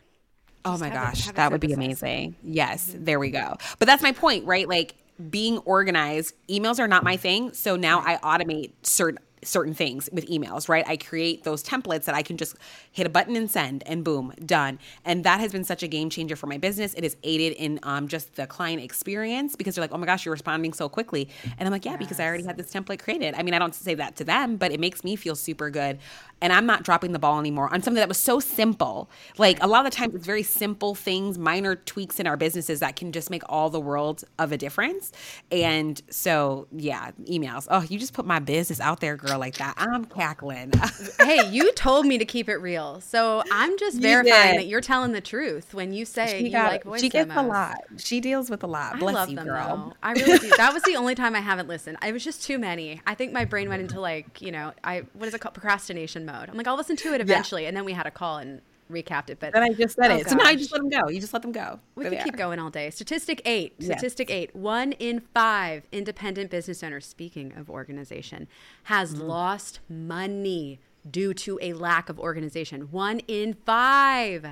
[0.63, 2.35] Oh my gosh, it that would be amazing.
[2.43, 3.57] Yes, there we go.
[3.79, 4.67] But that's my point, right?
[4.67, 4.95] Like
[5.29, 7.53] being organized, emails are not my thing.
[7.53, 10.87] So now I automate certain certain things with emails, right?
[10.87, 12.55] I create those templates that I can just
[12.91, 14.79] hit a button and send and boom, done.
[15.05, 16.93] And that has been such a game changer for my business.
[16.93, 20.25] It has aided in um, just the client experience because they're like, oh my gosh,
[20.25, 21.29] you're responding so quickly.
[21.57, 23.33] And I'm like, yeah, because I already had this template created.
[23.35, 25.99] I mean, I don't say that to them, but it makes me feel super good.
[26.41, 29.09] And I'm not dropping the ball anymore on something that was so simple.
[29.37, 32.79] Like a lot of the times, it's very simple things, minor tweaks in our businesses
[32.79, 35.11] that can just make all the world of a difference.
[35.51, 37.67] And so, yeah, emails.
[37.69, 39.75] Oh, you just put my business out there, girl, like that.
[39.77, 40.71] I'm cackling.
[41.19, 43.01] hey, you told me to keep it real.
[43.01, 44.59] So I'm just You verifying did.
[44.61, 47.31] that you're telling the truth when you say she you got, like voice she gets
[47.35, 47.77] a lot.
[47.97, 48.95] She deals with a lot.
[48.95, 49.77] I Bless love you, them girl.
[49.89, 49.93] though.
[50.01, 50.49] I really do.
[50.57, 51.97] That was the only time I haven't listened.
[52.03, 53.01] It was just too many.
[53.05, 55.53] I think my brain went into like, you know, I what is it called?
[55.53, 56.30] Procrastination mode.
[56.33, 58.61] I'm like, I'll listen to it eventually, and then we had a call and
[58.91, 59.39] recapped it.
[59.39, 60.29] But Then I just said Oh, it.
[60.29, 61.07] So now I just let them go.
[61.09, 61.79] You just let them go.
[61.95, 62.89] We could keep going all day.
[62.89, 63.73] Statistic eight.
[63.79, 63.97] Yes.
[63.99, 64.53] Statistic eight.
[64.55, 68.47] One in five independent business owners, speaking of organization,
[68.83, 69.23] has Mm-hmm.
[69.27, 70.79] lost money
[71.09, 72.81] due to a lack of organization.
[72.91, 74.45] One in five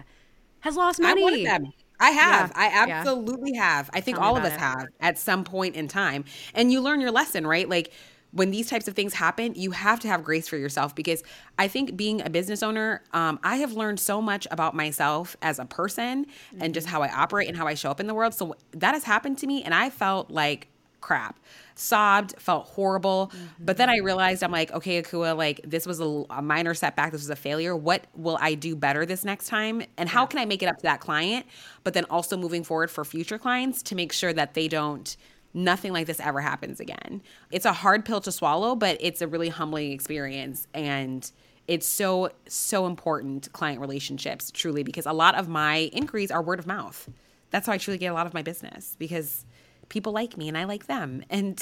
[0.61, 1.21] has lost money.
[1.21, 1.73] I'm one of them.
[1.99, 2.49] I have.
[2.55, 2.93] Yeah, I yeah.
[2.99, 3.89] absolutely have.
[3.93, 4.59] I think Tell all of us it.
[4.59, 6.23] have at some point in time.
[6.53, 7.67] And you learn your lesson, right?
[7.67, 7.91] Like
[8.31, 11.23] when these types of things happen, you have to have grace for yourself because
[11.57, 15.59] I think being a business owner, um, I have learned so much about myself as
[15.59, 16.27] a person
[16.59, 18.33] and just how I operate and how I show up in the world.
[18.33, 20.67] So that has happened to me, and I felt like
[21.01, 21.39] crap
[21.75, 23.31] sobbed felt horrible.
[23.57, 27.13] But then i realized i'm like okay akua like this was a, a minor setback.
[27.13, 27.75] This was a failure.
[27.75, 29.83] What will i do better this next time?
[29.97, 31.45] And how can i make it up to that client?
[31.83, 35.15] But then also moving forward for future clients to make sure that they don't
[35.53, 37.21] nothing like this ever happens again
[37.51, 41.31] it's a hard pill to swallow but it's a really humbling experience and
[41.67, 46.59] it's so so important client relationships truly because a lot of my inquiries are word
[46.59, 47.09] of mouth
[47.49, 49.45] that's how i truly get a lot of my business because
[49.89, 51.23] people like me and I like them.
[51.29, 51.59] And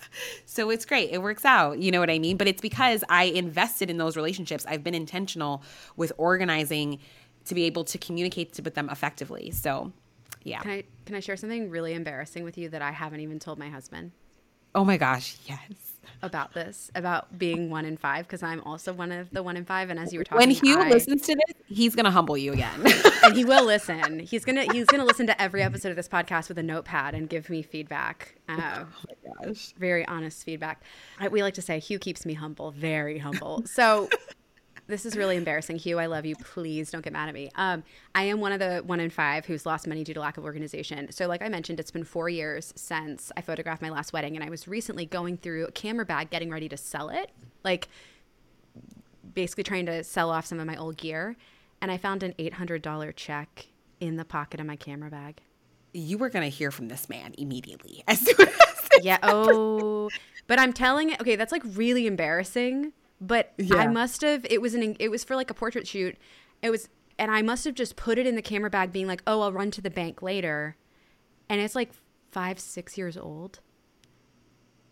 [0.44, 1.10] so it's great.
[1.10, 1.78] It works out.
[1.78, 2.36] You know what I mean?
[2.36, 4.66] But it's because I invested in those relationships.
[4.68, 5.62] I've been intentional
[5.96, 6.98] with organizing
[7.46, 9.50] to be able to communicate with them effectively.
[9.50, 9.92] So,
[10.42, 10.60] yeah.
[10.60, 13.58] Can I can I share something really embarrassing with you that I haven't even told
[13.58, 14.12] my husband
[14.72, 15.36] Oh my gosh.
[15.46, 15.60] Yes.
[16.22, 19.64] about this about being one in five because I'm also one of the one in
[19.64, 22.10] five and as you were talking When Hugh I- listens to this, he's going to
[22.10, 22.80] humble you again.
[23.24, 26.48] and he will listen he's gonna he's gonna listen to every episode of this podcast
[26.48, 29.74] with a notepad and give me feedback uh, oh my gosh.
[29.78, 30.82] very honest feedback
[31.18, 34.08] I, we like to say Hugh keeps me humble very humble so
[34.90, 37.82] this is really embarrassing Hugh I love you please don't get mad at me um,
[38.14, 40.44] I am one of the one in five who's lost money due to lack of
[40.44, 44.36] organization so like I mentioned it's been four years since I photographed my last wedding
[44.36, 47.30] and I was recently going through a camera bag getting ready to sell it
[47.64, 47.88] like
[49.34, 51.36] basically trying to sell off some of my old gear,
[51.80, 53.68] and I found an eight hundred dollar check
[54.00, 55.40] in the pocket of my camera bag.
[55.92, 59.18] You were gonna hear from this man immediately as soon as yeah.
[59.22, 60.10] Oh,
[60.46, 61.20] but I'm telling it.
[61.20, 62.92] Okay, that's like really embarrassing.
[63.20, 63.76] But yeah.
[63.76, 64.46] I must have.
[64.48, 64.96] It was an.
[64.98, 66.16] It was for like a portrait shoot.
[66.62, 69.22] It was, and I must have just put it in the camera bag, being like,
[69.26, 70.76] "Oh, I'll run to the bank later,"
[71.48, 71.90] and it's like
[72.30, 73.60] five, six years old.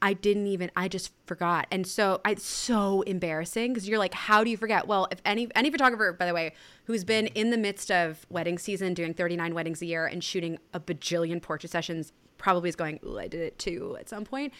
[0.01, 1.66] I didn't even I just forgot.
[1.70, 4.87] And so it's so embarrassing because you're like, how do you forget?
[4.87, 6.55] Well, if any any photographer, by the way,
[6.85, 10.59] who's been in the midst of wedding season, doing 39 weddings a year and shooting
[10.72, 14.53] a bajillion portrait sessions, probably is going, Ooh, I did it too at some point.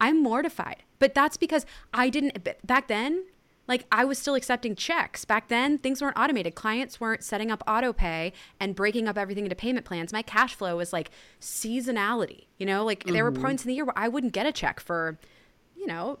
[0.00, 0.82] I'm mortified.
[0.98, 3.24] But that's because I didn't back then,
[3.68, 5.24] like I was still accepting checks.
[5.24, 6.54] Back then, things weren't automated.
[6.54, 10.12] Clients weren't setting up auto pay and breaking up everything into payment plans.
[10.12, 12.46] My cash flow was like seasonality.
[12.58, 13.12] You know, like mm-hmm.
[13.12, 13.42] there were mm-hmm.
[13.42, 15.18] points in the year where I wouldn't get a check for,
[15.76, 16.18] you know,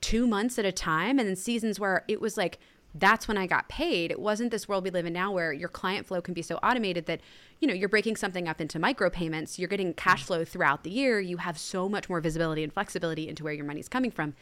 [0.00, 1.18] two months at a time.
[1.18, 2.58] And then seasons where it was like,
[2.94, 4.10] that's when I got paid.
[4.10, 6.56] It wasn't this world we live in now where your client flow can be so
[6.62, 7.20] automated that,
[7.60, 10.26] you know, you're breaking something up into micro payments, you're getting cash mm.
[10.26, 13.64] flow throughout the year, you have so much more visibility and flexibility into where your
[13.64, 14.34] money's coming from.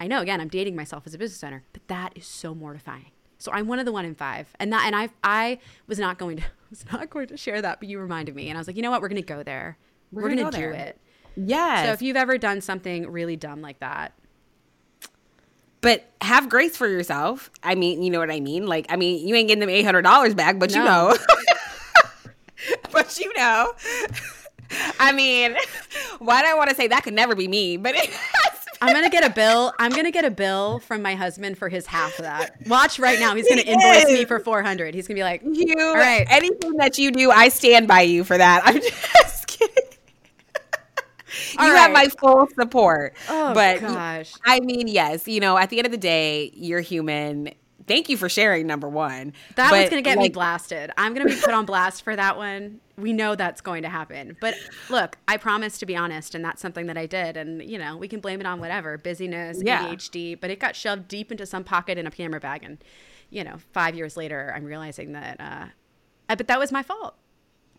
[0.00, 3.12] I know again, I'm dating myself as a business owner, but that is so mortifying.
[3.38, 6.16] So I'm one of the one in five, and that and I I was not
[6.16, 8.66] going to was not going to share that, but you reminded me, and I was
[8.66, 9.78] like, you know what, we're gonna go there.
[10.10, 10.98] We're, we're gonna, gonna do it.
[11.36, 11.84] Yeah.
[11.84, 14.12] So if you've ever done something really dumb like that,
[15.82, 17.50] but have grace for yourself.
[17.62, 18.66] I mean, you know what I mean?
[18.66, 20.78] Like, I mean, you ain't getting them eight hundred dollars back, but no.
[20.78, 21.16] you know,
[22.92, 23.72] but you know.
[24.98, 25.54] I mean,
[26.18, 27.76] why do I want to say that could never be me?
[27.76, 27.94] But
[28.80, 29.74] I'm gonna get a bill.
[29.78, 32.56] I'm gonna get a bill from my husband for his half of that.
[32.66, 33.34] Watch right now.
[33.34, 34.94] He's gonna invoice me for 400.
[34.94, 38.24] He's gonna be like, "You, all right, anything that you do, I stand by you
[38.24, 39.31] for that." I'm just.
[41.58, 41.80] All you right.
[41.80, 43.14] have my full support.
[43.28, 44.34] Oh but gosh.
[44.44, 47.50] I mean, yes, you know, at the end of the day, you're human
[47.86, 49.32] thank you for sharing number one.
[49.56, 50.90] That but, one's gonna get like, me blasted.
[50.96, 52.80] I'm gonna be put on blast for that one.
[52.96, 54.36] We know that's going to happen.
[54.40, 54.54] But
[54.90, 57.36] look, I promised to be honest, and that's something that I did.
[57.36, 59.86] And you know, we can blame it on whatever busyness, yeah.
[59.86, 62.78] ADHD, but it got shoved deep into some pocket in a camera bag, and
[63.30, 65.40] you know, five years later, I'm realizing that.
[65.40, 65.66] Uh,
[66.28, 67.16] I, but that was my fault.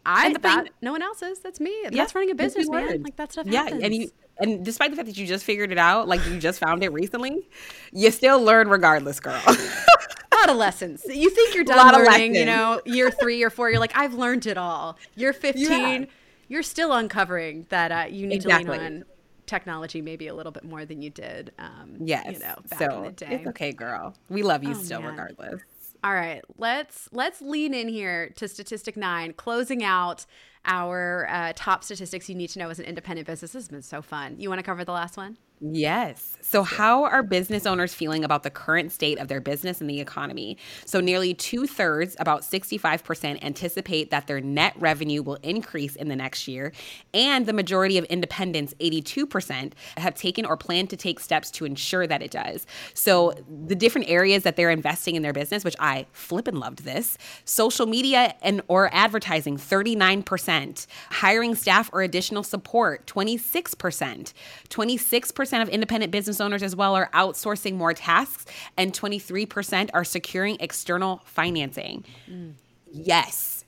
[0.05, 1.39] I thought no one else's.
[1.39, 1.73] That's me.
[1.83, 3.03] Yeah, that's running a business, man.
[3.03, 3.83] Like that stuff yeah, happens.
[3.83, 6.59] and you and despite the fact that you just figured it out, like you just
[6.59, 7.47] found it recently,
[7.91, 9.41] you still learn regardless, girl.
[9.47, 11.03] a lot of lessons.
[11.07, 14.47] You think you're done learning, you know, year three or four, you're like, I've learned
[14.47, 14.97] it all.
[15.15, 16.05] You're 15, yeah.
[16.47, 18.65] you're still uncovering that uh, you need exactly.
[18.65, 19.05] to lean on
[19.45, 21.51] technology maybe a little bit more than you did.
[21.59, 22.33] Um, yes.
[22.33, 23.27] You know, back so in the day.
[23.31, 24.15] It's okay, girl.
[24.29, 25.11] We love you oh, still, man.
[25.11, 25.61] regardless.
[26.03, 30.25] All right, let's let's lean in here to statistic nine, closing out
[30.65, 33.53] our uh, top statistics you need to know as an independent business.
[33.53, 34.35] This has been so fun.
[34.37, 35.37] You want to cover the last one?
[35.65, 36.35] Yes.
[36.41, 40.01] So, how are business owners feeling about the current state of their business and the
[40.01, 40.57] economy?
[40.85, 46.17] So, nearly two thirds, about 65%, anticipate that their net revenue will increase in the
[46.17, 46.73] next year.
[47.13, 52.05] And the majority of independents, 82%, have taken or plan to take steps to ensure
[52.07, 52.67] that it does.
[52.93, 53.33] So,
[53.65, 57.17] the different areas that they're investing in their business, which I flip and loved this
[57.45, 64.33] social media and or advertising, 39%, hiring staff or additional support, 26%,
[64.69, 68.45] 26% percent of independent business owners as well are outsourcing more tasks,
[68.75, 72.03] and 23% are securing external financing.
[72.27, 72.53] Mm.
[72.91, 73.63] Yes.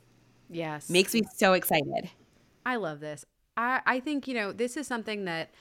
[0.50, 0.90] Yes.
[0.90, 2.10] Makes me so excited.
[2.66, 3.24] I love this.
[3.56, 5.52] I, I think, you know, this is something that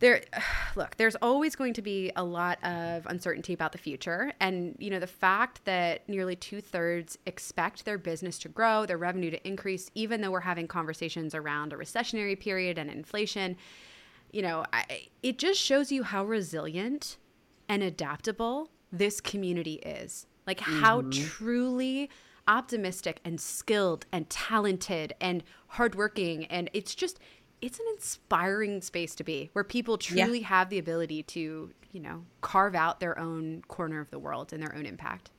[0.00, 0.22] there
[0.76, 4.90] look there's always going to be a lot of uncertainty about the future and you
[4.90, 9.90] know the fact that nearly two-thirds expect their business to grow their revenue to increase
[9.96, 13.56] even though we're having conversations around a recessionary period and inflation
[14.30, 17.16] you know, I, it just shows you how resilient
[17.68, 20.26] and adaptable this community is.
[20.46, 20.80] Like mm-hmm.
[20.80, 22.10] how truly
[22.46, 26.46] optimistic and skilled and talented and hardworking.
[26.46, 27.20] And it's just,
[27.60, 30.46] it's an inspiring space to be where people truly yeah.
[30.46, 34.62] have the ability to, you know, carve out their own corner of the world and
[34.62, 35.30] their own impact.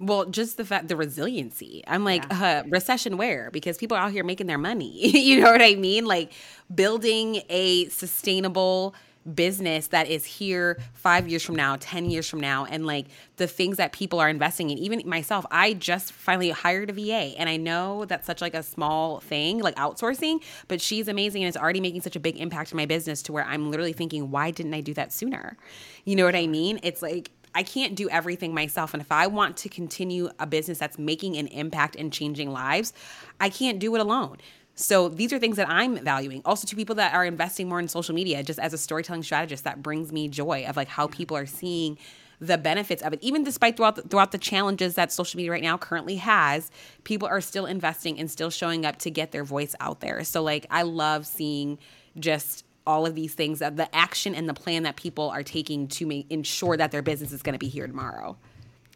[0.00, 1.84] Well, just the fact, the resiliency.
[1.86, 2.62] I'm like, yeah.
[2.64, 3.50] uh, recession where?
[3.50, 5.08] Because people are out here making their money.
[5.18, 6.06] you know what I mean?
[6.06, 6.32] Like
[6.74, 8.94] building a sustainable
[9.34, 13.46] business that is here five years from now, 10 years from now, and like the
[13.46, 14.78] things that people are investing in.
[14.78, 18.62] Even myself, I just finally hired a VA and I know that's such like a
[18.62, 22.72] small thing, like outsourcing, but she's amazing and it's already making such a big impact
[22.72, 25.58] in my business to where I'm literally thinking, why didn't I do that sooner?
[26.04, 26.80] You know what I mean?
[26.82, 28.94] It's like I can't do everything myself.
[28.94, 32.92] And if I want to continue a business that's making an impact and changing lives,
[33.40, 34.38] I can't do it alone.
[34.74, 36.42] So these are things that I'm valuing.
[36.44, 39.64] Also to people that are investing more in social media, just as a storytelling strategist,
[39.64, 41.98] that brings me joy of like how people are seeing
[42.40, 43.18] the benefits of it.
[43.22, 46.70] Even despite throughout the, throughout the challenges that social media right now currently has,
[47.04, 50.24] people are still investing and still showing up to get their voice out there.
[50.24, 51.78] So like I love seeing
[52.18, 55.86] just all of these things that the action and the plan that people are taking
[55.86, 58.36] to make, ensure that their business is going to be here tomorrow.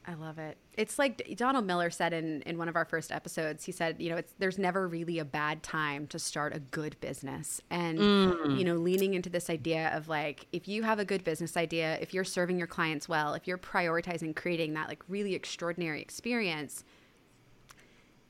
[0.04, 0.58] I love it.
[0.76, 3.64] It's like Donald Miller said in, in one of our first episodes.
[3.64, 6.98] He said, you know, it's there's never really a bad time to start a good
[7.00, 7.60] business.
[7.70, 8.58] And mm.
[8.58, 11.96] you know, leaning into this idea of like if you have a good business idea,
[12.00, 16.82] if you're serving your clients well, if you're prioritizing creating that like really extraordinary experience,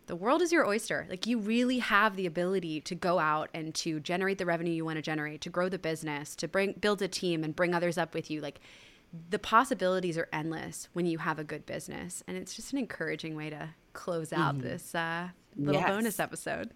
[0.07, 1.07] the world is your oyster.
[1.09, 4.85] Like you really have the ability to go out and to generate the revenue you
[4.85, 7.97] want to generate, to grow the business, to bring build a team and bring others
[7.97, 8.41] up with you.
[8.41, 8.61] Like
[9.31, 12.23] the possibilities are endless when you have a good business.
[12.27, 14.69] And it's just an encouraging way to close out mm-hmm.
[14.69, 15.89] this uh, little yes.
[15.89, 16.71] bonus episode.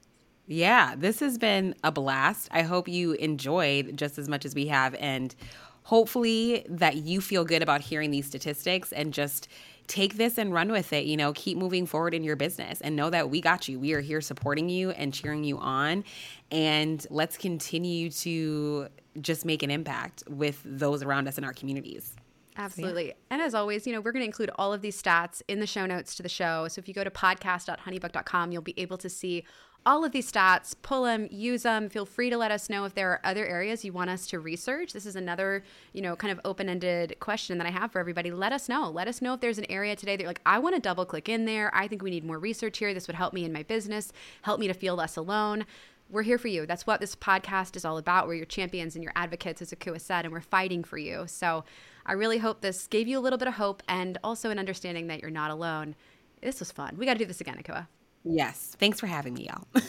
[0.46, 2.48] Yeah, this has been a blast.
[2.50, 4.94] I hope you enjoyed just as much as we have.
[4.94, 5.34] And
[5.82, 9.48] hopefully that you feel good about hearing these statistics and just
[9.88, 11.06] take this and run with it.
[11.06, 13.80] You know, keep moving forward in your business and know that we got you.
[13.80, 16.04] We are here supporting you and cheering you on.
[16.50, 18.88] And let's continue to
[19.20, 22.14] just make an impact with those around us in our communities.
[22.58, 23.08] Absolutely.
[23.08, 23.12] Yeah.
[23.30, 25.66] And as always, you know, we're going to include all of these stats in the
[25.66, 26.66] show notes to the show.
[26.68, 29.44] So if you go to podcast.honeybook.com, you'll be able to see
[29.86, 31.88] all of these stats, pull them, use them.
[31.88, 34.40] Feel free to let us know if there are other areas you want us to
[34.40, 34.92] research.
[34.92, 38.32] This is another, you know, kind of open-ended question that I have for everybody.
[38.32, 38.90] Let us know.
[38.90, 41.06] Let us know if there's an area today that you're like, I want to double
[41.06, 41.74] click in there.
[41.74, 42.92] I think we need more research here.
[42.92, 45.64] This would help me in my business, help me to feel less alone
[46.10, 46.66] we're here for you.
[46.66, 48.26] That's what this podcast is all about.
[48.26, 51.24] We're your champions and your advocates, as Akua said, and we're fighting for you.
[51.26, 51.64] So
[52.08, 55.08] I really hope this gave you a little bit of hope and also an understanding
[55.08, 55.94] that you're not alone.
[56.40, 56.96] This was fun.
[56.96, 57.86] We got to do this again, Akua.
[58.24, 58.74] Yes.
[58.78, 59.66] Thanks for having me, y'all.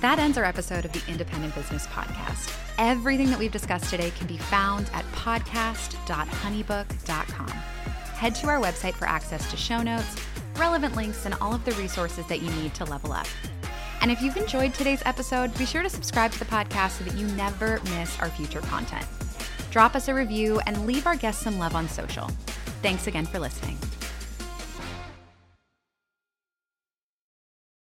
[0.00, 2.52] that ends our episode of the Independent Business Podcast.
[2.78, 7.46] Everything that we've discussed today can be found at podcast.honeybook.com.
[7.46, 10.16] Head to our website for access to show notes,
[10.58, 13.28] relevant links, and all of the resources that you need to level up.
[14.04, 17.14] And if you've enjoyed today's episode, be sure to subscribe to the podcast so that
[17.14, 19.06] you never miss our future content.
[19.70, 22.28] Drop us a review and leave our guests some love on social.
[22.82, 23.78] Thanks again for listening.